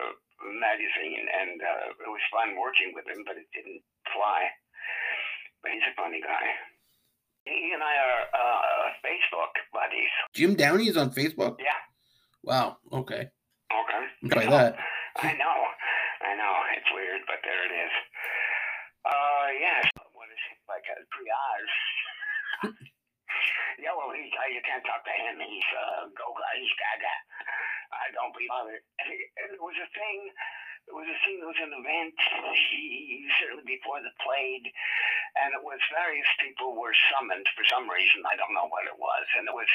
[0.59, 4.51] magazine, and uh, it was fun working with him, but it didn't fly.
[5.63, 6.47] But he's a funny guy.
[7.45, 10.13] He and I are uh, Facebook buddies.
[10.35, 11.57] Jim Downey is on Facebook.
[11.59, 11.81] Yeah.
[12.43, 12.79] Wow.
[12.93, 13.29] Okay.
[13.71, 14.03] Okay.
[14.31, 14.77] Try that.
[15.17, 15.59] I know.
[16.23, 16.55] I know.
[16.77, 17.93] It's weird, but there it is.
[19.05, 19.90] Uh, yes.
[20.81, 20.89] It?
[20.89, 21.77] Like a triage.
[23.85, 25.37] yeah, well, he's, uh, you can't talk to him.
[25.45, 26.33] He's uh, go.
[26.57, 27.15] He's gaga.
[27.93, 28.81] I don't be bothered.
[29.05, 29.09] And
[29.53, 30.19] it was a thing
[30.89, 32.17] it was a thing, it was an event,
[32.73, 34.65] he, certainly before the played,
[35.39, 38.27] and it was various people were summoned for some reason.
[38.27, 39.27] I don't know what it was.
[39.39, 39.71] And it was,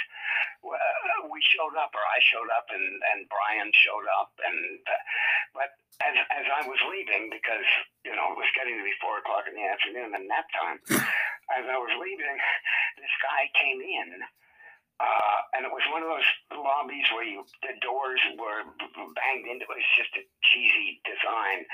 [0.67, 4.35] uh, we showed up, or I showed up, and, and Brian showed up.
[4.43, 5.03] and uh,
[5.55, 5.71] But
[6.03, 7.67] as, as I was leaving, because,
[8.03, 10.79] you know, it was getting to be four o'clock in the afternoon and nap time,
[11.55, 12.37] as I was leaving,
[12.99, 14.19] this guy came in
[14.95, 18.63] uh, and it was one of those lobbies where you the doors were
[19.11, 19.67] banged into.
[19.67, 21.67] It was just a cheesy design,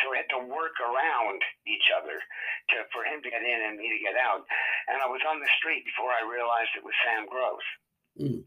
[0.00, 3.80] so we had to work around each other to for him to get in and
[3.80, 4.44] me to get out.
[4.92, 7.66] And I was on the street before I realized it was Sam Gross.
[8.20, 8.44] Mm.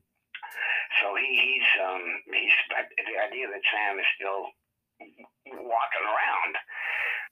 [1.02, 4.54] So he, he's um, he's the idea that Sam is still
[5.50, 6.54] walking around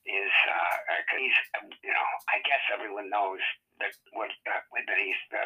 [0.08, 0.74] is uh,
[1.20, 1.38] he's
[1.84, 3.44] you know I guess everyone knows
[3.80, 5.44] that what uh, that he's the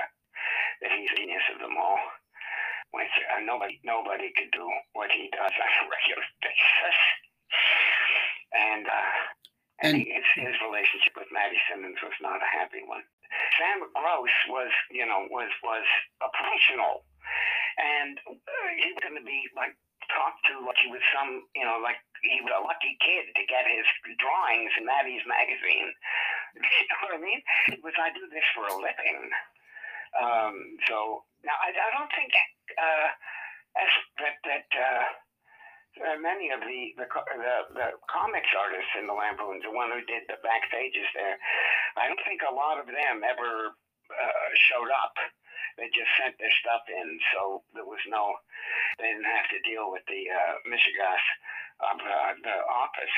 [0.86, 1.99] that he's the genius of them all.
[2.91, 6.97] Which uh, nobody nobody could do what he does on a regular basis.
[8.51, 9.16] And uh,
[9.82, 13.01] and, and his, his relationship with Matty Simmons was not a happy one.
[13.57, 15.88] Sam Gross was, you know, was was
[16.22, 17.07] a professional,
[17.80, 19.74] and uh, he was going to be like
[20.14, 23.43] talked to like he was some, you know, like he was a lucky kid to
[23.49, 23.88] get his
[24.20, 25.89] drawings in Matty's magazine.
[26.55, 27.41] you know what I mean?
[27.74, 29.32] It was I do this for a living.
[30.12, 30.55] Um,
[30.91, 32.32] so now I, I don't think
[32.76, 33.09] uh,
[34.20, 35.05] that that uh,
[36.20, 40.28] many of the the, the the comics artists in the Lampoons, the one who did
[40.28, 41.39] the back pages there,
[41.95, 43.76] I don't think a lot of them ever
[44.12, 45.16] uh, showed up.
[45.78, 48.36] They just sent their stuff in, so there was no.
[48.99, 51.26] They didn't have to deal with the uh, Michigas
[51.82, 53.15] of uh, the office.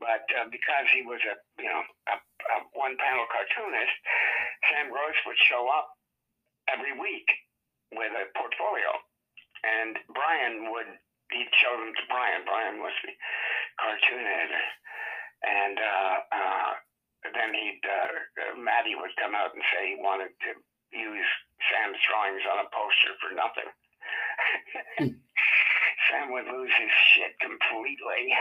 [0.00, 3.96] But uh, because he was a you know a, a one panel cartoonist,
[4.70, 5.94] Sam Gross would show up
[6.70, 7.28] every week
[7.92, 8.90] with a portfolio.
[9.62, 10.90] And Brian would,
[11.30, 12.42] he'd show them to Brian.
[12.44, 13.14] Brian was the
[13.78, 14.66] cartoon editor.
[15.42, 16.72] And uh, uh,
[17.30, 20.50] then he'd, uh, Matty would come out and say he wanted to
[20.92, 21.30] use
[21.70, 23.68] Sam's drawings on a poster for nothing.
[26.10, 28.34] Sam would lose his shit completely.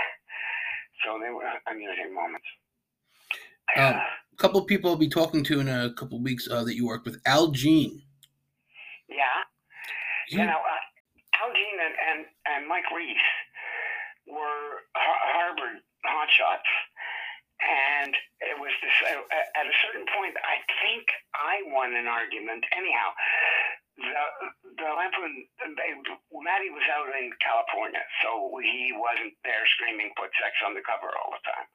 [1.04, 2.45] So they were amusing moments.
[3.76, 4.02] Uh,
[4.34, 6.76] a couple of people will be talking to in a couple of weeks uh, that
[6.76, 8.02] you worked with Al Jean.
[9.08, 9.24] Yeah.
[10.30, 13.18] You know, uh, Al Jean and, and, and Mike Reiss
[14.28, 16.70] were Harvard hotshots.
[17.62, 19.22] And it was this, uh,
[19.53, 21.05] at a certain point, I think
[21.38, 22.66] I won an argument.
[22.74, 23.09] Anyhow,
[24.01, 24.24] the,
[24.82, 25.45] the Lampoon,
[25.78, 25.93] they,
[26.41, 31.14] Matty was out in California, so he wasn't there screaming, put sex on the cover
[31.22, 31.68] all the time.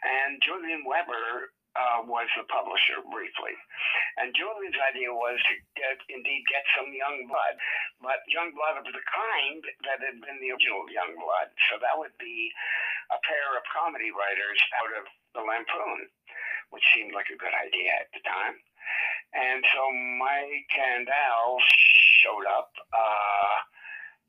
[0.00, 3.54] And Julian Weber uh, was the publisher briefly.
[4.18, 7.54] And Julian's idea was to get, indeed get some young blood,
[8.02, 11.48] but young blood of the kind that had been the original young blood.
[11.70, 12.50] So that would be
[13.14, 15.04] a pair of comedy writers out of
[15.34, 16.10] the Lampoon,
[16.74, 18.58] which seemed like a good idea at the time.
[19.30, 19.82] And so
[20.18, 21.58] Mike and Al
[22.22, 23.56] showed up uh,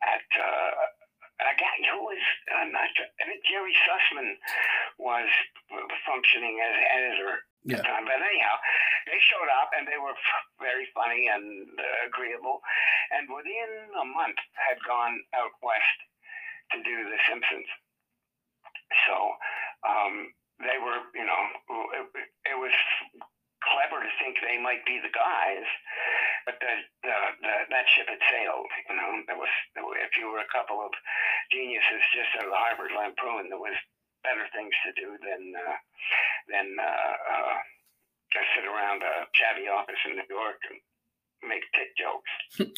[0.06, 1.01] at uh,
[1.42, 2.24] a guy who was
[2.70, 4.38] not, I think Jerry Sussman
[5.02, 5.30] was
[6.06, 7.34] functioning as editor
[7.66, 7.78] yeah.
[7.78, 8.06] at the time.
[8.06, 8.56] But anyhow,
[9.10, 10.14] they showed up and they were
[10.62, 12.62] very funny and uh, agreeable.
[13.12, 15.98] And within a month, had gone out west
[16.72, 17.70] to do The Simpsons.
[19.08, 19.16] So
[19.88, 20.16] um,
[20.62, 21.42] they were, you know,
[21.98, 22.06] it,
[22.54, 22.76] it was
[23.62, 25.68] clever to think they might be the guys,
[26.46, 26.74] but the,
[27.06, 28.72] the, the that ship had sailed.
[28.90, 29.52] You know, there was,
[30.02, 30.92] if you were a couple of
[31.52, 33.76] geniuses just out of the Harvard Lampoon, there was
[34.24, 35.78] better things to do than uh,
[36.50, 37.58] than uh, uh,
[38.34, 40.80] just sit around a shabby office in New York and
[41.46, 42.32] make tit jokes.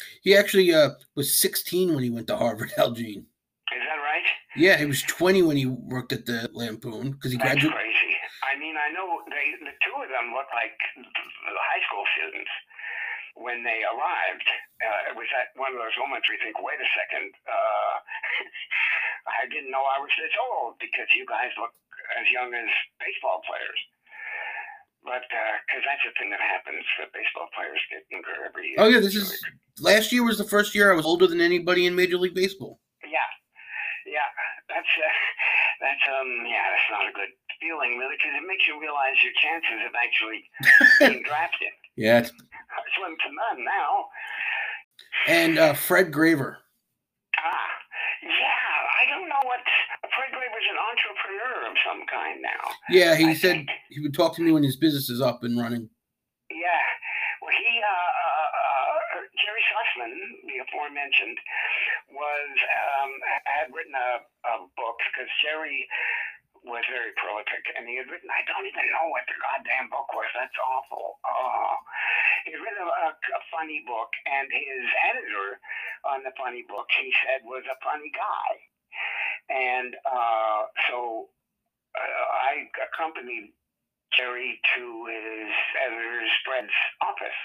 [0.24, 3.28] He actually uh, was 16 when he went to Harvard, Al Jean.
[3.72, 4.28] Is that right?
[4.56, 7.76] Yeah, he was 20 when he worked at the Lampoon because he That's graduated.
[7.76, 8.12] crazy.
[8.44, 12.50] I mean, I know they the two of them look like high school students
[13.34, 14.48] when they arrived.
[14.78, 17.94] Uh, it was at one of those moments where you think, wait a second, uh,
[19.42, 21.74] I didn't know I was this old because you guys look
[22.18, 22.70] as young as
[23.00, 23.80] baseball players.
[25.04, 28.80] But because that's the thing that happens, that baseball players get younger every year.
[28.80, 29.36] Oh yeah, this is
[29.76, 32.80] last year was the first year I was older than anybody in Major League Baseball.
[33.04, 33.28] Yeah,
[34.08, 34.24] yeah,
[34.72, 35.04] that's uh,
[35.84, 37.28] that's um, yeah, that's not a good
[37.60, 40.40] feeling really, because it makes you realize your chances of actually
[41.04, 44.06] being drafted Yeah, it's, slim to none now.
[45.28, 46.58] and uh, Fred Graver.
[47.38, 47.70] Ah,
[48.22, 49.60] yeah, I don't know what
[50.14, 52.62] Fred Graver's an entrepreneur of some kind now.
[52.90, 53.70] Yeah, he I said think.
[53.90, 55.88] he would talk to me when his business is up and running.
[56.50, 56.84] Yeah,
[57.42, 58.48] well, he uh, uh,
[59.18, 60.12] uh, Jerry Sussman,
[60.50, 61.38] the aforementioned,
[62.10, 62.50] was
[63.02, 63.10] um,
[63.46, 65.86] had written a, a book because Jerry
[66.64, 68.28] was very prolific, and he had written.
[68.32, 70.28] I don't even know what the goddamn book was.
[70.32, 71.20] That's awful.
[71.24, 71.76] Oh,
[72.48, 75.60] he had written a, a funny book, and his editor
[76.08, 78.50] on the funny book, he said, was a funny guy,
[79.52, 81.28] and uh, so
[81.96, 83.52] uh, I accompanied
[84.16, 85.50] Jerry to his
[85.84, 87.40] editor's Fred's office.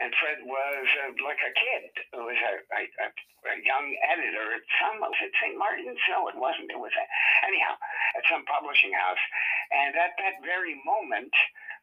[0.00, 1.84] And Fred was uh, like a kid.
[2.16, 5.58] It was a, a, a, young editor at some, was it St.
[5.58, 6.00] Martin's?
[6.08, 6.72] No, it wasn't.
[6.72, 7.04] It was, a,
[7.44, 7.76] anyhow,
[8.16, 9.20] at some publishing house.
[9.68, 11.32] And at that very moment,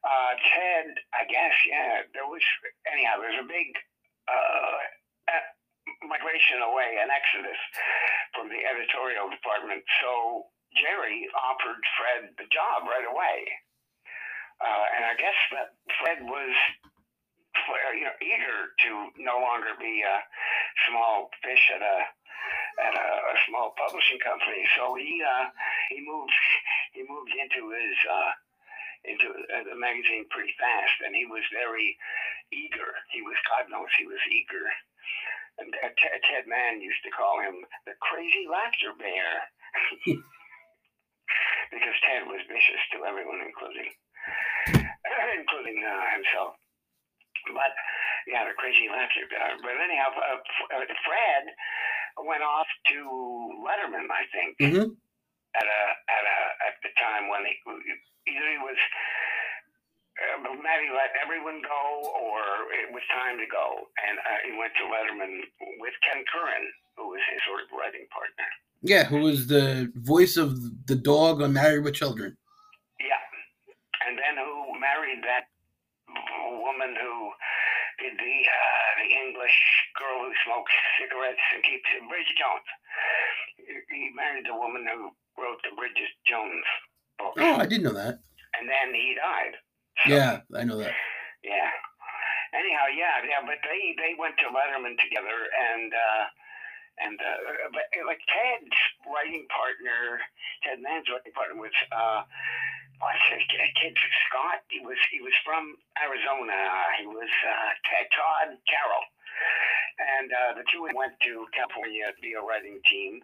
[0.01, 2.41] uh, Ted, I guess, yeah, there was,
[2.89, 3.70] anyhow, there's a big
[4.26, 4.78] uh,
[6.05, 7.60] migration away, an exodus
[8.34, 9.84] from the editorial department.
[10.01, 13.38] So Jerry offered Fred the job right away.
[14.60, 15.70] Uh, and I guess that
[16.03, 16.53] Fred was,
[17.95, 20.18] you know, eager to no longer be a
[20.88, 21.97] small fish at a
[22.80, 24.64] at a, a small publishing company.
[24.78, 25.51] So he uh,
[25.91, 26.34] he moved
[26.93, 28.32] he moved into his uh,
[29.05, 29.28] into
[29.72, 31.97] the magazine pretty fast, and he was very
[32.51, 32.91] eager.
[33.12, 34.66] He was God knows he was eager.
[35.60, 39.43] And uh, Ted, Ted Mann used to call him the crazy laughter bear
[41.74, 43.91] because Ted was vicious to everyone, including
[45.36, 46.55] including uh, himself.
[47.54, 47.74] But
[48.28, 49.26] yeah, the crazy laughter.
[49.30, 50.39] Uh, but anyhow, uh,
[50.76, 51.43] uh, Fred
[52.26, 52.97] went off to
[53.64, 54.88] Letterman, I think, Mm-hmm.
[55.56, 55.82] at a
[56.12, 56.38] at a
[56.70, 57.54] at the time when he
[58.30, 58.78] either he was.
[60.20, 62.43] Uh, Matty let everyone go, or
[62.76, 65.39] it was time to go, and uh, he went to Letterman
[65.80, 66.66] with Ken Curran,
[67.00, 68.43] who was his sort of writing partner.
[68.84, 72.36] Yeah, who was the voice of the dog on Married with Children?
[73.00, 73.24] Yeah,
[74.08, 75.47] and then who married that
[76.50, 77.16] woman who
[78.02, 79.58] did the uh, the English
[80.00, 82.68] girl who smokes cigarettes and keeps Bridget Jones.
[83.91, 86.66] He- married the woman who wrote the Bridget Jones
[87.20, 88.20] book, Oh, I didn't know that.
[88.58, 89.56] and then he died.
[90.04, 90.93] So, Yeah, I know that.
[91.43, 91.70] yeah.
[92.56, 96.24] Anyhow, yeah, yeah, but they they went to Letterman together, and uh,
[97.06, 98.74] and uh, but like Ted's
[99.06, 100.18] writing partner,
[100.66, 102.26] Ted Mann's writing partner was uh,
[103.00, 103.95] what's his kid, kid
[104.28, 104.64] Scott?
[104.68, 106.56] He was he was from Arizona.
[107.00, 107.72] He was uh,
[108.14, 109.06] Tod Carroll.
[110.00, 113.20] And uh, the two went to California to be a writing team,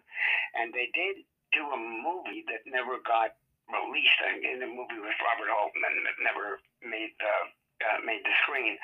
[0.56, 3.32] and they did do a movie that never got
[3.68, 4.20] released.
[4.20, 7.34] I think the movie with Robert Altman that never made the
[7.80, 8.76] uh, made the screen.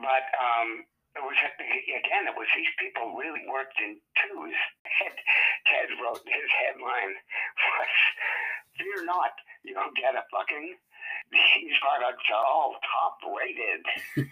[0.00, 4.56] But um, it was again, it was these people really worked in twos.
[5.68, 7.14] Ted wrote his headline
[7.76, 7.94] was
[9.00, 9.32] "Fear not,
[9.64, 10.76] you don't get a fucking."
[11.32, 13.84] These products are all top rated.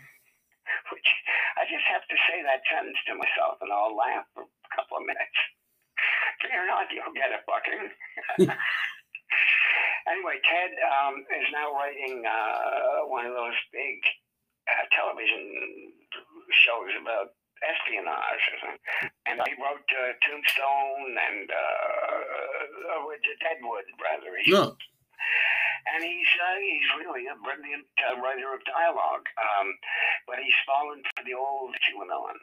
[0.92, 1.08] Which
[1.56, 5.00] I just have to say that sentence to myself, and I'll laugh for a couple
[5.00, 5.38] of minutes.
[6.44, 7.88] Fear not, you'll get a fucking.
[10.12, 13.96] anyway, Ted um, is now writing uh, one of those big
[14.68, 15.96] uh, television
[16.52, 17.32] shows about
[17.64, 18.44] espionage.
[19.26, 22.37] And he wrote uh, Tombstone and uh,
[22.88, 23.04] uh,
[23.40, 24.32] Deadwood, rather.
[24.42, 24.76] He, No.
[25.88, 29.72] And he's uh, he's really a brilliant uh, writer of dialogue, um,
[30.28, 32.36] but he's fallen for the old QAnon.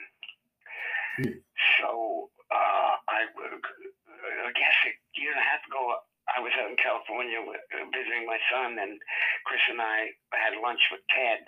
[1.19, 1.39] Hmm.
[1.77, 5.93] So uh, I, I guess a year and a half ago,
[6.25, 8.97] I was out in California uh, visiting my son, and
[9.45, 11.45] Chris and I had lunch with Ted,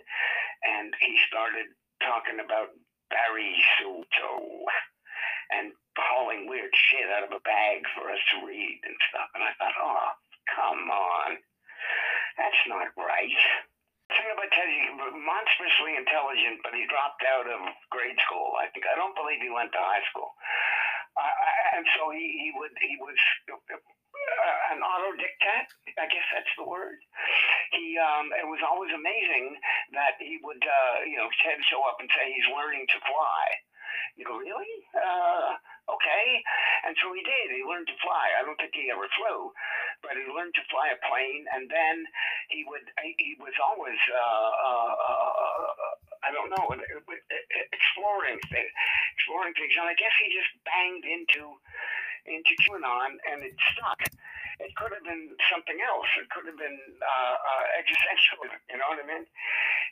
[0.69, 1.73] and he started
[2.05, 2.77] talking about
[3.09, 4.69] Barry Soto
[5.51, 9.29] and hauling weird shit out of a bag for us to read and stuff.
[9.33, 10.09] And I thought, oh,
[10.53, 11.29] come on.
[12.37, 13.41] That's not right.
[14.07, 17.59] About Ted, he's monstrously intelligent, but he dropped out of
[17.91, 18.55] grade school.
[18.55, 20.31] I think I don't believe he went to high school,
[21.19, 23.19] uh, and so he, he would he was
[23.51, 25.75] uh, an autodidact.
[25.99, 26.97] I guess that's the word.
[27.75, 29.59] He um, it was always amazing
[29.91, 33.43] that he would uh, you know Ted show up and say he's learning to fly.
[34.17, 34.73] You go really?
[34.97, 35.53] Uh,
[35.93, 36.25] okay.
[36.89, 37.53] And so he did.
[37.53, 38.33] He learned to fly.
[38.33, 39.53] I don't think he ever flew,
[40.01, 41.45] but he learned to fly a plane.
[41.53, 42.01] And then
[42.49, 42.89] he would.
[43.21, 44.01] He was always.
[44.09, 45.93] Uh, uh, uh,
[46.25, 46.65] I don't know.
[46.73, 48.73] Exploring things,
[49.15, 51.55] exploring things, and I guess he just banged into
[52.27, 54.01] into QAnon, and it stuck.
[54.59, 56.09] It could have been something else.
[56.17, 58.49] It could have been uh, uh, existential.
[58.67, 59.25] You know what I mean?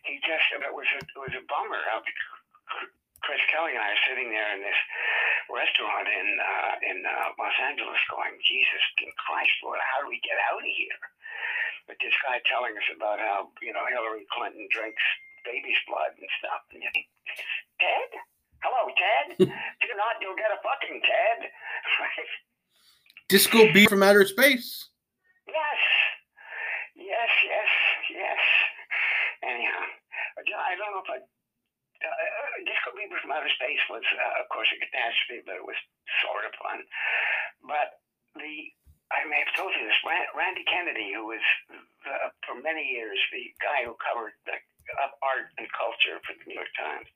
[0.04, 1.80] He just it was a, it was a bummer.
[3.26, 4.80] Chris Kelly and I are sitting there in this
[5.50, 8.84] restaurant in uh, in uh, Los Angeles, going, Jesus
[9.18, 11.02] Christ, Lord, how do we get out of here?
[11.90, 15.02] But this guy telling us about how you know Hillary Clinton drinks
[15.42, 16.62] baby's blood and stuff.
[16.74, 17.10] And you think,
[17.82, 18.12] Ted,
[18.62, 19.28] hello, Ted.
[19.86, 21.50] If not, you'll get a fucking Ted.
[23.30, 24.90] Disco B from outer space.
[25.48, 25.82] Yes,
[26.98, 27.72] yes, yes,
[28.12, 28.42] yes.
[29.42, 29.82] Anyhow,
[30.38, 31.20] I don't know if I
[32.06, 35.78] uh, Disco Beaver from Outer Space was, uh, of course, a catastrophe, but it was
[36.22, 36.80] sort of fun.
[37.66, 38.00] But
[38.38, 38.72] the
[39.14, 40.02] I may have told you this.
[40.34, 41.44] Randy Kennedy, who was
[42.46, 44.58] for many years the guy who covered the
[45.22, 47.08] art and culture for the New York Times,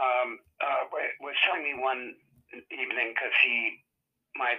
[0.00, 0.28] um,
[0.64, 0.88] uh,
[1.20, 2.16] was telling me one
[2.72, 3.84] evening because he,
[4.36, 4.56] my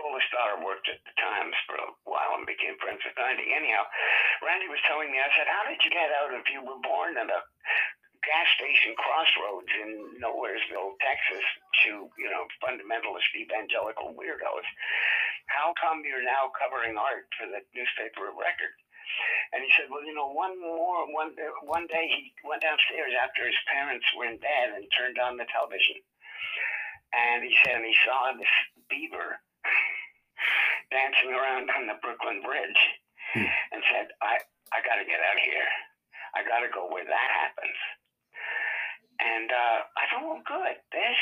[0.00, 3.52] oldest daughter worked at the Times for a while and became friends with Randy.
[3.54, 3.84] Anyhow,
[4.42, 7.14] Randy was telling me, I said, How did you get out if you were born
[7.20, 7.40] in a
[8.24, 11.44] gas station crossroads in Nowheresville, Texas,
[11.84, 14.66] to you know fundamentalist evangelical weirdos.
[15.52, 18.74] How come you're now covering art for the newspaper Record?
[19.52, 21.36] And he said, well, you know, one more one
[21.68, 25.46] one day he went downstairs after his parents were in bed and turned on the
[25.52, 26.00] television,
[27.12, 28.54] and he said and he saw this
[28.88, 29.38] beaver
[30.94, 32.82] dancing around on the Brooklyn Bridge,
[33.36, 33.48] hmm.
[33.72, 34.40] and said, I
[34.72, 35.68] I got to get out of here.
[36.34, 37.78] I got to go where that happens.
[39.20, 40.76] And uh, I thought, well, good.
[40.90, 41.18] This,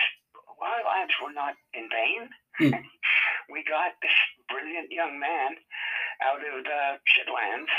[0.61, 2.22] our lives were not in vain.
[2.61, 2.80] Mm.
[3.53, 4.16] we got this
[4.49, 5.59] brilliant young man
[6.22, 7.72] out of the shitlands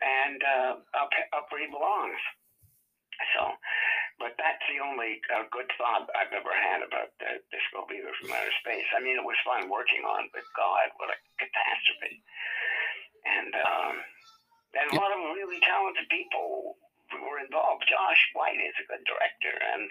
[0.00, 2.20] and uh, up, up where he belongs.
[3.36, 3.52] So,
[4.16, 8.32] but that's the only uh, good thought I've ever had about the Disco Beaver from
[8.32, 8.88] outer space.
[8.96, 12.24] I mean, it was fun working on, but God, what a catastrophe!
[13.28, 13.94] And um,
[14.72, 16.80] and a lot of really talented people
[17.18, 17.82] were involved.
[17.90, 19.90] Josh White is a good director, and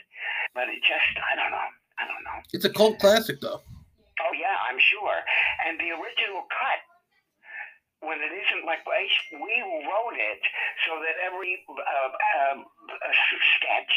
[0.55, 1.69] but it just I don't know.
[1.99, 2.39] I don't know.
[2.55, 3.59] It's a cult classic, though.
[3.59, 5.19] Oh yeah, I'm sure.
[5.67, 6.79] And the original cut,
[7.99, 10.43] when it isn't like we wrote it
[10.87, 12.57] so that every uh, uh,
[13.59, 13.93] sketch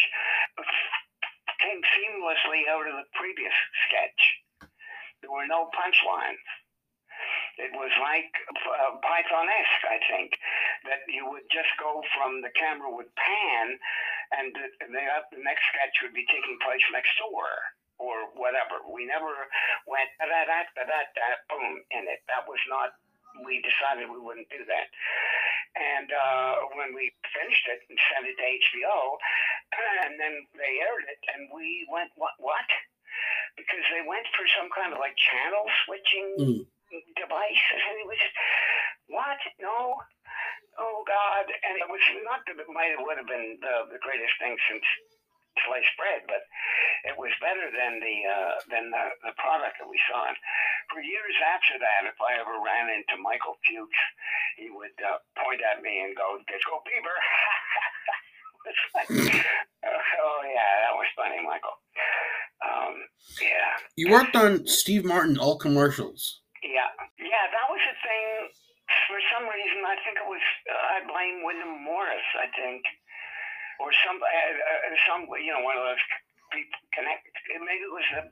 [1.62, 3.55] came seamlessly out of the previous
[3.87, 4.23] sketch.
[5.23, 6.43] There were no punchlines.
[7.61, 10.32] It was like uh, Python-esque, I think,
[10.88, 13.76] that you would just go from the camera would pan,
[14.32, 15.03] and the, the,
[15.36, 17.44] the next sketch would be taking place next door
[18.00, 18.80] or whatever.
[18.88, 19.30] We never
[19.84, 22.24] went da da da da da boom in it.
[22.33, 22.96] That was not.
[23.45, 24.88] We decided we wouldn't do that.
[25.72, 29.16] And uh, when we finished it and sent it to HBO,
[30.04, 32.37] and then they aired it, and we went, what?
[32.37, 32.68] What?
[33.57, 36.29] Because they went for some kind of like channel switching.
[36.41, 36.71] Mm
[37.17, 37.64] device.
[37.89, 38.37] And it was just,
[39.09, 39.41] what?
[39.61, 39.97] No.
[40.81, 41.47] Oh, God.
[41.49, 44.85] And it was not that it might have would have been the, greatest thing since
[45.69, 46.43] sliced bread, but
[47.05, 50.25] it was better than the uh, than the, the product that we saw.
[50.25, 50.39] And
[50.89, 54.03] for years after that, if I ever ran into Michael Fuchs,
[54.57, 57.19] he would uh, point at me and go, "Disco Beaver."
[58.97, 61.77] like, oh yeah, that was funny, Michael.
[62.63, 62.95] Um,
[63.43, 63.73] yeah.
[63.97, 66.43] You worked on Steve Martin all commercials.
[66.63, 68.27] Yeah, yeah, that was a thing.
[69.09, 70.45] For some reason, I think it was.
[70.69, 70.97] Uh, I
[71.42, 72.26] William Morris.
[72.38, 72.82] I think,
[73.80, 76.04] or some, uh, uh, some, you know, one of those
[76.50, 77.26] people connect.
[77.49, 78.22] Maybe it was a.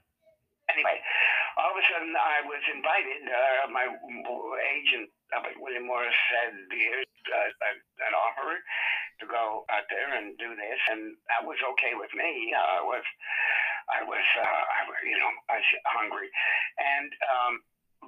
[0.70, 1.02] Anyway,
[1.58, 3.26] all of a sudden, I was invited.
[3.26, 8.54] Uh, my agent, uh, William Morris, said, "Here's uh, an offer
[9.18, 12.54] to go out there and do this," and that was okay with me.
[12.54, 13.02] Uh, I was,
[13.90, 16.30] I was, uh, I, you know, I was hungry,
[16.78, 17.10] and.
[17.30, 17.54] um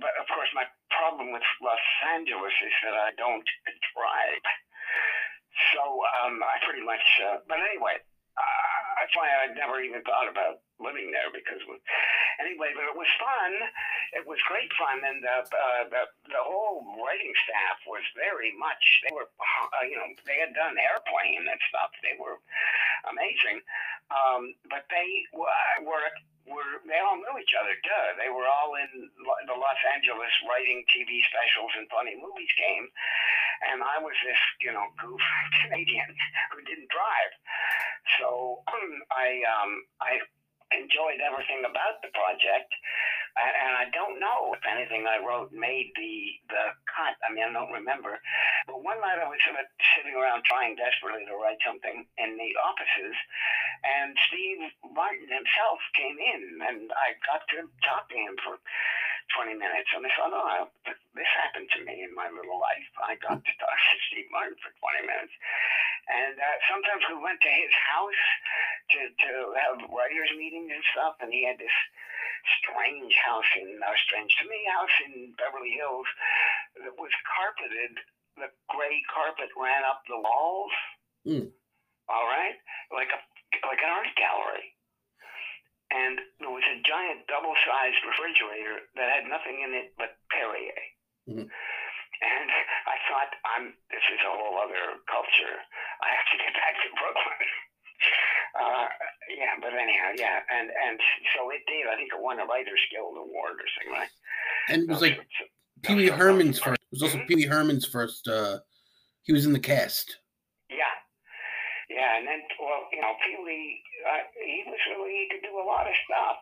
[0.00, 1.84] but of course, my problem with Los
[2.16, 3.44] Angeles is that I don't
[3.92, 4.44] drive.
[5.74, 5.82] So
[6.24, 8.00] um, I pretty much, uh, but anyway,
[8.36, 11.60] uh, that's why I never even thought about living there because
[12.40, 13.52] anyway, but it was fun.
[14.16, 16.02] It was great fun, and the uh, the
[16.32, 18.82] the whole writing staff was very much.
[19.04, 21.92] They were, uh, you know, they had done airplane and stuff.
[22.00, 22.40] They were
[23.08, 23.60] amazing,
[24.08, 25.08] um, but they
[25.84, 26.00] were
[26.46, 27.74] were they all knew each other.
[27.82, 29.08] Duh, they were all in
[29.46, 32.86] the Los Angeles writing TV specials and funny movies game,
[33.72, 35.22] and I was this you know goof
[35.62, 36.10] Canadian
[36.54, 37.32] who didn't drive.
[38.18, 38.62] So
[39.14, 39.70] I um,
[40.02, 40.18] I
[40.78, 42.70] enjoyed everything about the project.
[43.32, 47.16] And I don't know if anything I wrote made the the cut.
[47.24, 48.20] I mean, I don't remember.
[48.68, 49.64] But one night I was sort of
[49.96, 53.16] sitting around trying desperately to write something in the offices,
[53.88, 54.60] and Steve
[54.92, 58.60] Martin himself came in, and I got to talk to him for
[59.36, 59.90] 20 minutes.
[59.96, 62.88] And I thought, oh, this happened to me in my little life.
[63.00, 65.34] I got to talk to Steve Martin for 20 minutes.
[66.10, 68.22] And uh, sometimes we went to his house
[68.96, 71.76] to, to have writers' meetings and stuff, and he had this
[72.58, 76.08] strange house in, uh, strange to me, house in Beverly Hills
[76.82, 77.94] that was carpeted.
[78.34, 80.74] The gray carpet ran up the walls.
[81.22, 81.48] Mm.
[82.10, 82.58] All right,
[82.90, 83.20] like a
[83.62, 84.74] like an art gallery.
[85.92, 90.80] And there was a giant double-sized refrigerator that had nothing in it but Perrier.
[91.28, 91.46] Mm.
[92.22, 92.48] And
[92.88, 93.76] I thought, I'm.
[93.90, 95.56] This is a whole other culture.
[96.00, 97.48] I have to get back to Brooklyn.
[98.52, 98.84] Uh,
[99.30, 101.00] yeah, but anyhow, yeah, and and
[101.34, 101.88] so it did.
[101.90, 104.10] I think it won a Writers Guild Award or something like.
[104.68, 105.20] And it was like
[105.82, 106.82] Pee Wee Herman's first.
[106.82, 108.28] It was also Pee Wee Herman's first.
[108.28, 108.58] Uh,
[109.22, 110.18] he was in the cast.
[110.68, 110.92] Yeah,
[111.92, 115.60] yeah, and then well, you know, Pee Wee, uh, he was really he could do
[115.60, 116.40] a lot of stuff,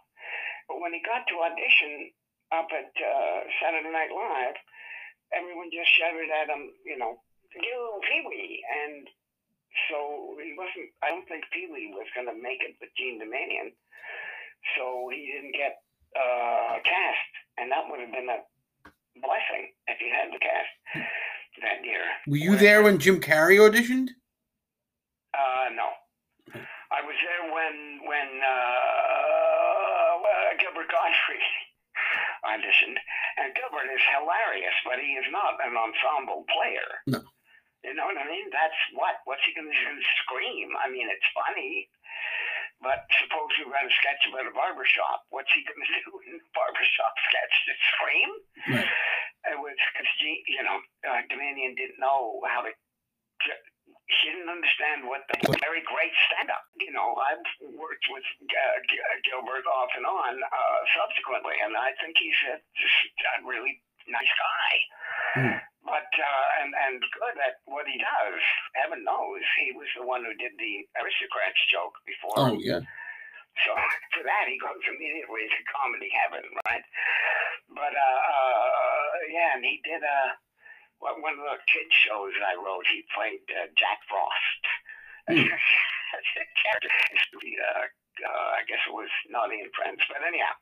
[0.71, 2.15] but when he got to audition
[2.55, 4.59] up at uh, Saturday Night Live,
[5.35, 7.19] everyone just shouted at him, you know,
[7.55, 9.11] you Pee Wee, and
[9.91, 10.95] so he wasn't.
[11.03, 13.75] I don't think Pee Wee was going to make it with Jean Doumanian,
[14.79, 15.83] so he didn't get
[16.15, 18.47] uh, cast, and that would have been a
[19.19, 20.73] blessing if he had the cast
[21.63, 22.07] that year.
[22.27, 24.11] Were you there when Jim Carrey auditioned?
[25.31, 25.89] Uh, no,
[26.91, 31.47] I was there when when uh, uh Gilbert Gottfried
[32.51, 32.99] auditioned,
[33.39, 36.91] and Gilbert is hilarious, but he is not an ensemble player.
[37.07, 37.23] No.
[37.81, 38.53] You know what I mean?
[38.53, 39.25] That's what.
[39.25, 39.97] What's he going to do?
[40.21, 40.69] scream?
[40.77, 41.89] I mean, it's funny,
[42.81, 45.25] but suppose you run a sketch about a barbershop.
[45.33, 47.55] What's he going to do in a barbershop sketch?
[47.69, 48.31] Just scream?
[48.77, 48.91] Right.
[49.49, 50.77] It was because, you know,
[51.09, 52.73] uh, Doumanian didn't know how to.
[54.11, 56.67] She didn't understand what the very great stand up.
[56.83, 57.47] You know, I've
[57.79, 58.77] worked with uh,
[59.23, 63.79] Gilbert off and on uh, subsequently, and I think he's a, a really
[64.11, 64.73] nice guy.
[65.39, 65.57] Mm.
[65.87, 68.43] But uh, and and good at what he does.
[68.77, 72.37] Heaven knows he was the one who did the aristocrats joke before.
[72.37, 72.85] Oh yeah.
[73.65, 73.71] So
[74.15, 76.85] for that he goes immediately to comedy heaven, right?
[77.73, 80.31] But uh, uh yeah, and he did a uh,
[81.01, 82.85] one of the kids shows I wrote.
[82.89, 84.63] He played uh, Jack Frost.
[85.29, 85.49] Mm.
[86.61, 86.91] character.
[86.91, 87.87] Uh,
[88.21, 90.53] uh, I guess it was Naughty and Friends, but anyhow,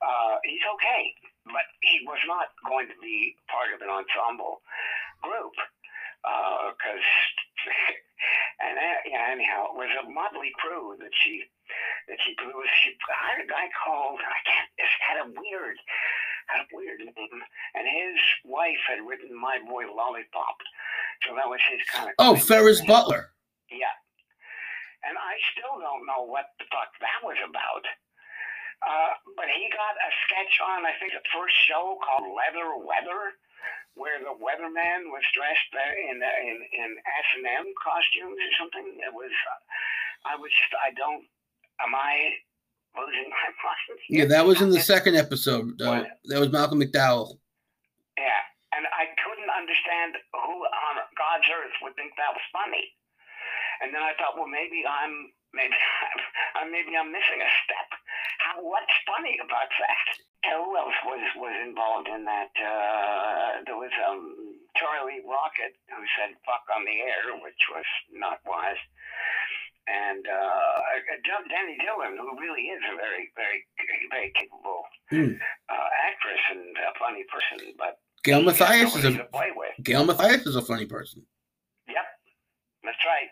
[0.00, 1.12] uh, he's okay
[1.46, 4.62] but he was not going to be part of an ensemble
[5.22, 5.54] group
[6.74, 11.46] because uh, and uh, yeah, anyhow, it was a motley crew that she
[12.10, 12.74] that she produced.
[12.82, 14.70] She hired a guy called I can't.
[14.78, 15.78] It had a weird
[16.46, 17.38] had a weird name,
[17.74, 20.58] and his wife had written My Boy Lollipop,
[21.26, 22.14] so that was his kind of.
[22.18, 23.34] Oh, Ferris Butler.
[23.70, 23.94] Yeah,
[25.02, 27.84] and I still don't know what the fuck that was about.
[28.84, 33.34] Uh, but he got a sketch on, I think, the first show called Leather Weather,
[33.96, 39.00] where the weatherman was dressed in in in S and M costumes or something.
[39.00, 39.60] It was, uh,
[40.28, 41.24] I was just, I don't,
[41.80, 42.36] am I
[43.96, 44.00] mind?
[44.08, 45.80] Yeah, that was in the second episode.
[45.80, 47.38] Uh, that was Malcolm McDowell.
[48.16, 48.42] Yeah,
[48.76, 52.92] and I couldn't understand who on God's earth would think that was funny.
[53.84, 55.76] And then I thought, well, maybe I'm maybe
[56.56, 57.88] I'm, maybe I'm missing a step.
[58.40, 60.06] How, what's funny about that?
[60.52, 62.52] Who else was was involved in that?
[62.56, 68.40] Uh, there was um, Charlie Rocket who said "fuck" on the air, which was not
[68.48, 68.80] wise.
[69.86, 70.76] And uh,
[71.22, 73.62] Denny Dillon, who really is a very, very,
[74.10, 74.82] very capable
[75.12, 75.38] mm.
[75.70, 79.70] uh, actress and a funny person, but Gail Matthius is a play with.
[79.82, 81.22] Gail Matthius is a funny person.
[81.86, 82.06] Yep,
[82.82, 83.30] that's right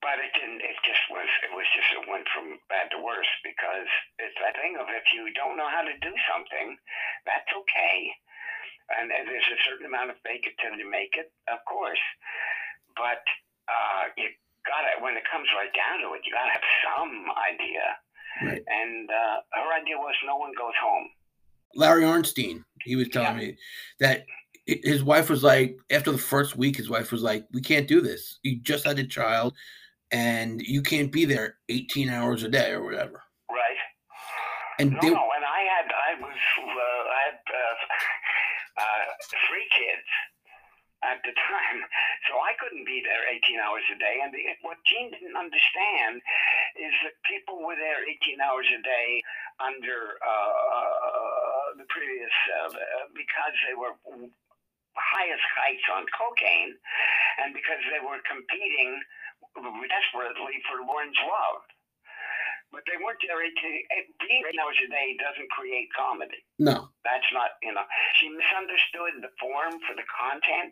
[0.00, 0.64] but it didn't.
[0.64, 1.28] It just was.
[1.44, 1.92] It was just.
[1.92, 5.68] It went from bad to worse because it's that thing of if you don't know
[5.68, 6.76] how to do something,
[7.28, 7.96] that's okay,
[8.96, 12.00] and, and there's a certain amount of fake it till you make it, of course,
[12.96, 13.22] but
[13.68, 14.08] uh,
[14.60, 17.82] you gotta when it comes right down to it, you gotta have some idea
[18.42, 18.62] Right.
[18.68, 21.08] And uh, her idea was no one goes home.
[21.74, 23.48] Larry Arnstein, he was telling Yeah.
[23.48, 23.56] me
[23.98, 24.24] that
[24.66, 28.00] his wife was like, after the first week, his wife was like, "We can't do
[28.00, 28.38] this.
[28.42, 29.54] You just had a child,
[30.10, 33.76] and you can't be there 18 hours a day or whatever." Right.
[34.78, 39.12] And No, they, no, and I had, I was, uh, I had uh, uh,
[39.48, 40.06] three kids
[41.02, 41.80] at the time,
[42.28, 44.20] so I couldn't be there 18 hours a day.
[44.20, 46.20] And the, what Jean didn't understand
[46.76, 49.24] is that people were there 18 hours a day
[49.60, 52.76] under uh, the previous, uh,
[53.16, 53.96] because they were
[54.96, 56.76] highest heights on cocaine,
[57.40, 59.00] and because they were competing
[59.56, 61.64] desperately for Lorne's love.
[62.70, 63.50] But they weren't there 18,
[64.22, 66.38] being 18 hours a day doesn't create comedy.
[66.62, 67.82] no, That's not, you know,
[68.22, 70.70] she misunderstood the form for the content.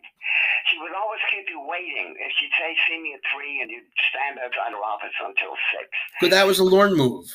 [0.71, 2.15] She would always keep you waiting.
[2.15, 5.91] If she'd say, see me at three, and you'd stand outside her office until six.
[6.23, 7.27] but that was a Lorne move.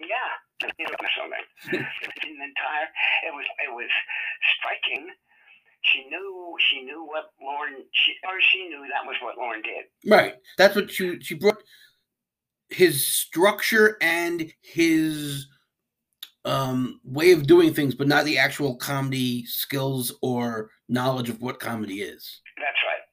[0.00, 0.32] Yeah.
[0.80, 1.44] You know, something.
[2.24, 2.88] In the entire,
[3.28, 3.92] it was, it was
[4.56, 5.06] striking.
[5.82, 9.84] She knew, she knew what Lorne, she, or she knew that was what Lorne did.
[10.10, 10.34] Right.
[10.56, 11.62] That's what she she brought
[12.70, 15.46] his structure and his
[16.44, 21.60] um way of doing things, but not the actual comedy skills or knowledge of what
[21.60, 22.40] comedy is.
[22.56, 23.04] That's right.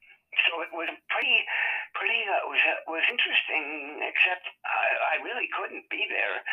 [0.47, 1.37] So it was pretty,
[1.93, 2.21] pretty.
[2.23, 3.99] Uh, was uh, was interesting.
[4.05, 6.43] Except I, I really couldn't be there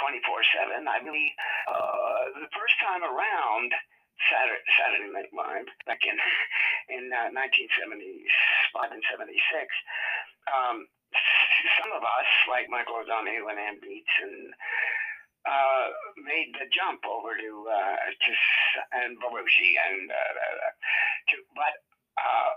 [0.00, 0.86] twenty four seven.
[0.86, 1.32] I really
[1.66, 3.72] uh, the first time around
[4.30, 6.16] Saturday, Saturday Night Live back in
[6.92, 8.24] in uh, nineteen seventy
[8.72, 9.68] five and seventy six.
[10.46, 10.86] Um,
[11.82, 14.52] some of us, like Michael O'Donoghue and Anne Beatts and
[15.46, 15.86] uh,
[16.26, 18.30] made the jump over to uh, to
[18.98, 20.70] and Belushi and uh, uh,
[21.30, 21.74] to, but
[22.18, 22.50] uh,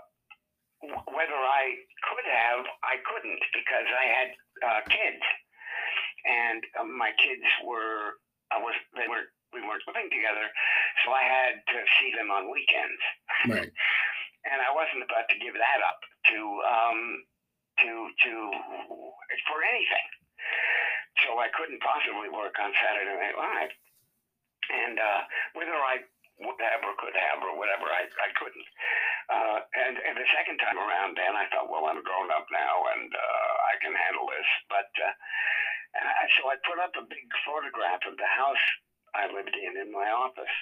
[1.14, 1.76] whether I
[2.08, 4.28] could have, I couldn't because I had
[4.64, 5.24] uh, kids,
[6.26, 8.18] and um, my kids were
[8.50, 10.46] I was they were we weren't living together,
[11.04, 13.02] so I had to see them on weekends,
[13.50, 13.70] Right.
[14.50, 16.00] and I wasn't about to give that up
[16.30, 17.00] to um,
[18.26, 18.32] to
[19.48, 20.08] for anything.
[21.26, 23.72] So I couldn't possibly work on Saturday Night Live,
[24.72, 25.20] and uh,
[25.52, 26.00] whether I
[26.40, 28.68] would have or could have or whatever, I, I couldn't.
[29.28, 32.74] Uh, and, and the second time around, then I thought, well, I'm grown up now
[32.96, 34.48] and uh, I can handle this.
[34.72, 35.14] But uh,
[36.00, 38.64] I, so I put up a big photograph of the house
[39.14, 40.56] I lived in in my office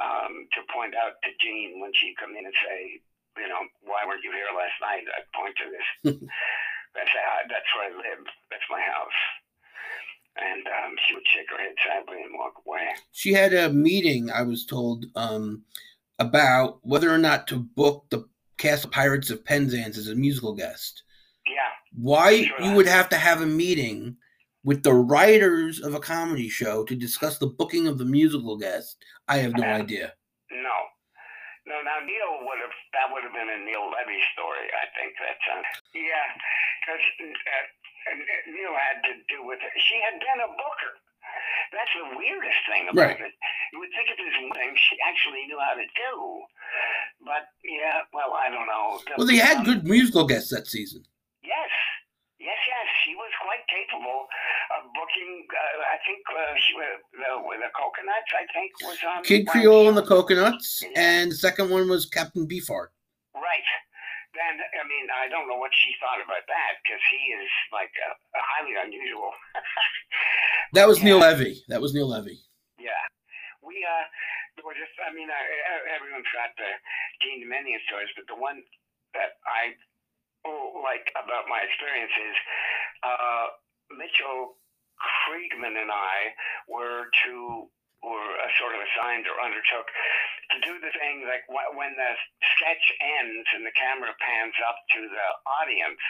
[0.00, 3.02] um, to point out to Jean when she'd come in and say,
[3.40, 5.04] you know, why weren't you here last night?
[5.08, 5.88] I'd point to this.
[6.94, 8.24] Say, "Ah, that's where I live.
[8.50, 9.20] That's my house.
[10.36, 12.86] And um, she would shake her head sadly and walk away.
[13.12, 15.64] She had a meeting, I was told, um,
[16.18, 20.54] about whether or not to book the cast of Pirates of Penzance as a musical
[20.54, 21.02] guest.
[21.46, 21.68] Yeah.
[21.94, 22.60] Why Sure.
[22.62, 24.16] you would have to have a meeting
[24.64, 29.04] with the writers of a comedy show to discuss the booking of the musical guest,
[29.28, 29.76] I have no Yeah.
[29.76, 30.14] idea.
[30.50, 30.76] No.
[31.66, 35.14] No, now Neil would have, that would have been a Neil Levy story, I think.
[35.20, 35.62] That's, uh,
[35.94, 36.34] yeah,
[36.82, 37.30] because uh,
[38.10, 38.18] uh,
[38.50, 39.70] Neil had to do with it.
[39.86, 40.92] She had been a booker.
[41.70, 43.20] That's the weirdest thing about Right.
[43.22, 43.32] it.
[43.72, 46.12] You would think it was one thing she actually knew how to do.
[47.24, 49.00] But, yeah, well, I don't know.
[49.16, 51.06] Well, they had Um, good musical guests that season.
[51.40, 51.70] Yes,
[52.38, 52.86] yes, yes.
[53.06, 54.28] She was quite capable
[54.76, 55.46] of booking.
[55.48, 57.30] Uh, I think uh, she was the,
[57.62, 58.30] the coconuts.
[58.34, 60.02] I think was on Kid Creole and the.
[60.02, 62.90] Coconuts, and the second one was Captain Beefheart.
[63.34, 63.68] Right.
[64.32, 67.92] Then I mean, I don't know what she thought about that because he is like
[68.00, 69.32] a, a highly unusual.
[70.72, 71.60] That was Neil Levy.
[71.68, 72.40] That was Neil Levy.
[72.80, 73.04] Yeah,
[73.60, 74.96] we uh, was just.
[75.04, 75.40] I mean, I,
[75.92, 76.72] everyone's got the
[77.20, 78.64] Jean Doumanian stories, but the one
[79.12, 79.76] that I
[80.48, 82.36] oh, like about my experience is
[83.04, 83.46] uh,
[83.92, 84.56] Mitchell
[84.96, 86.32] Kriegman and I
[86.72, 87.68] were to
[88.04, 89.88] were uh, sort of assigned or undertook
[90.52, 92.12] to do the thing like wh- when the
[92.58, 95.26] sketch ends and the camera pans up to the
[95.62, 96.02] audience,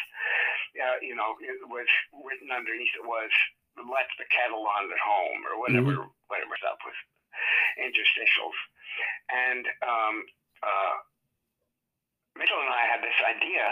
[0.81, 1.89] uh, you know, it was
[2.24, 3.31] written underneath it was
[3.78, 6.97] let the kettle on at home or whatever whatever stuff was
[7.81, 8.59] interstitials.
[9.32, 10.16] And um,
[10.62, 10.94] uh,
[12.39, 13.64] Mitchell and I had this idea,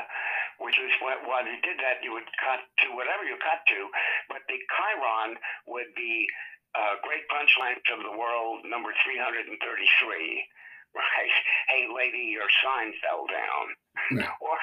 [0.61, 3.89] which was wh- while you did that, you would cut to whatever you cut to,
[4.29, 6.29] but the Chiron would be
[6.77, 9.49] uh, Great Punchlines of the World, number 333.
[10.91, 11.37] Right?
[11.71, 13.65] Hey, lady, your sign fell down.
[14.43, 14.59] Or,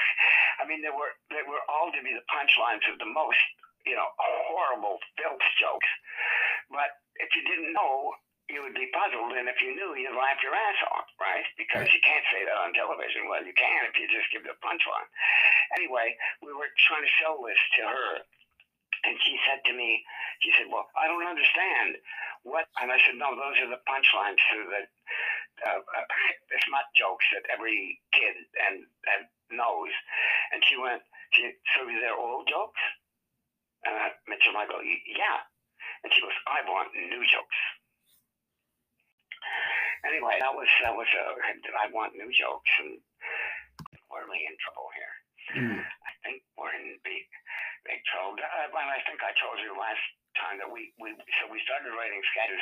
[0.59, 3.39] I mean, there were they were all to be the punchlines of the most,
[3.87, 5.87] you know, horrible filth jokes.
[6.67, 8.11] But if you didn't know,
[8.47, 11.43] you would be puzzled, and if you knew, you'd laugh your ass off, right?
[11.59, 13.27] Because you can't say that on television.
[13.27, 15.09] Well, you can if you just give the punchline.
[15.75, 18.11] Anyway, we were trying to show this to her,
[19.03, 19.99] and she said to me,
[20.39, 21.99] she said, "Well, I don't understand
[22.47, 24.81] what." And I said, "No, those are the punchlines to the
[25.67, 26.07] uh, uh,
[26.63, 29.21] smut jokes that every kid and, and
[29.51, 29.91] knows."
[30.55, 31.03] And she went,
[31.35, 32.79] she, "So they're old jokes?"
[33.83, 35.43] And I, Mitchell, I go, "Yeah."
[36.07, 37.59] And she goes, "I want new jokes."
[40.05, 41.25] Anyway, that was that was a.
[41.81, 42.99] I want new jokes, and
[44.11, 45.13] we're really in trouble here.
[45.57, 45.79] Mm.
[45.79, 47.23] I think we're in big,
[47.87, 48.35] big trouble.
[48.35, 50.03] Uh, and I think I told you last
[50.35, 52.61] time that we, we so we started writing sketches,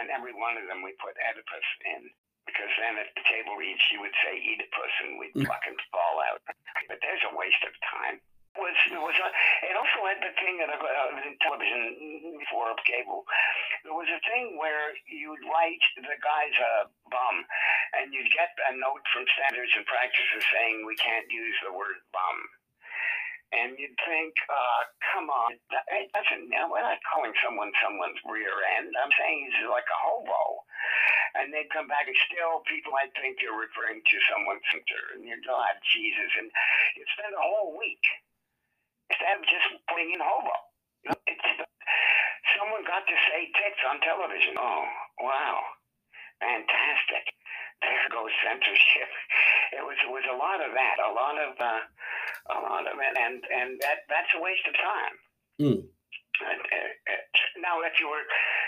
[0.00, 2.10] and every one of them we put Oedipus in
[2.44, 5.48] because then at the table read she would say Oedipus and we'd Mm.
[5.48, 6.42] fucking fall out.
[6.90, 8.20] But there's a waste of time.
[8.54, 9.28] Was was a,
[9.66, 13.26] it also had the thing that I uh, in television before cable.
[13.82, 17.36] There was a thing where you'd write the guy's a bum,
[17.98, 21.98] and you'd get a note from standards and practices saying we can't use the word
[22.14, 22.38] bum.
[23.54, 24.82] And you'd think, uh,
[25.14, 25.54] come on,
[25.94, 28.90] it doesn't, you we're not calling someone someone's rear end.
[28.98, 30.62] I'm saying he's like a hobo.
[31.38, 35.02] And they'd come back and still people might think you're referring to someone's center.
[35.14, 36.30] And you'd go, ah, Jesus.
[36.38, 36.50] And
[36.98, 38.02] you'd spend a whole week
[39.10, 40.56] instead of just in hobo.
[41.04, 41.48] You know, it's,
[42.56, 44.56] someone got to say tits on television.
[44.56, 44.84] Oh,
[45.20, 45.58] wow.
[46.40, 47.24] Fantastic.
[47.82, 49.10] There goes censorship.
[49.76, 51.82] It was it was a lot of that, a lot of uh,
[52.54, 55.14] a lot of it, and and that that's a waste of time.
[55.60, 55.80] Mm.
[56.34, 57.22] And, uh, uh,
[57.62, 58.24] now, if you were,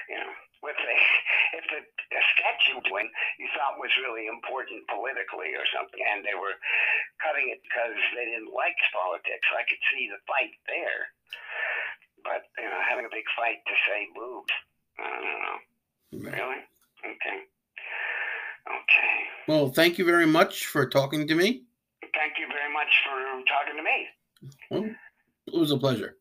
[0.06, 0.32] you know,
[0.66, 0.96] with a,
[1.62, 1.80] if the,
[2.10, 3.06] the sketch you doing
[3.38, 6.58] you thought was really important politically or something, and they were
[7.22, 11.14] cutting it because they didn't like politics, I could see the fight there.
[12.26, 14.54] But you know, having a big fight to say boobs,
[14.98, 15.58] I don't know.
[16.10, 16.34] Mm-hmm.
[16.34, 16.60] Really?
[17.06, 17.38] Okay.
[18.66, 19.16] Okay.
[19.46, 21.62] Well, thank you very much for talking to me.
[22.02, 23.14] Thank you very much for
[23.46, 23.98] talking to me.
[24.70, 24.90] Well,
[25.46, 26.16] it was a pleasure.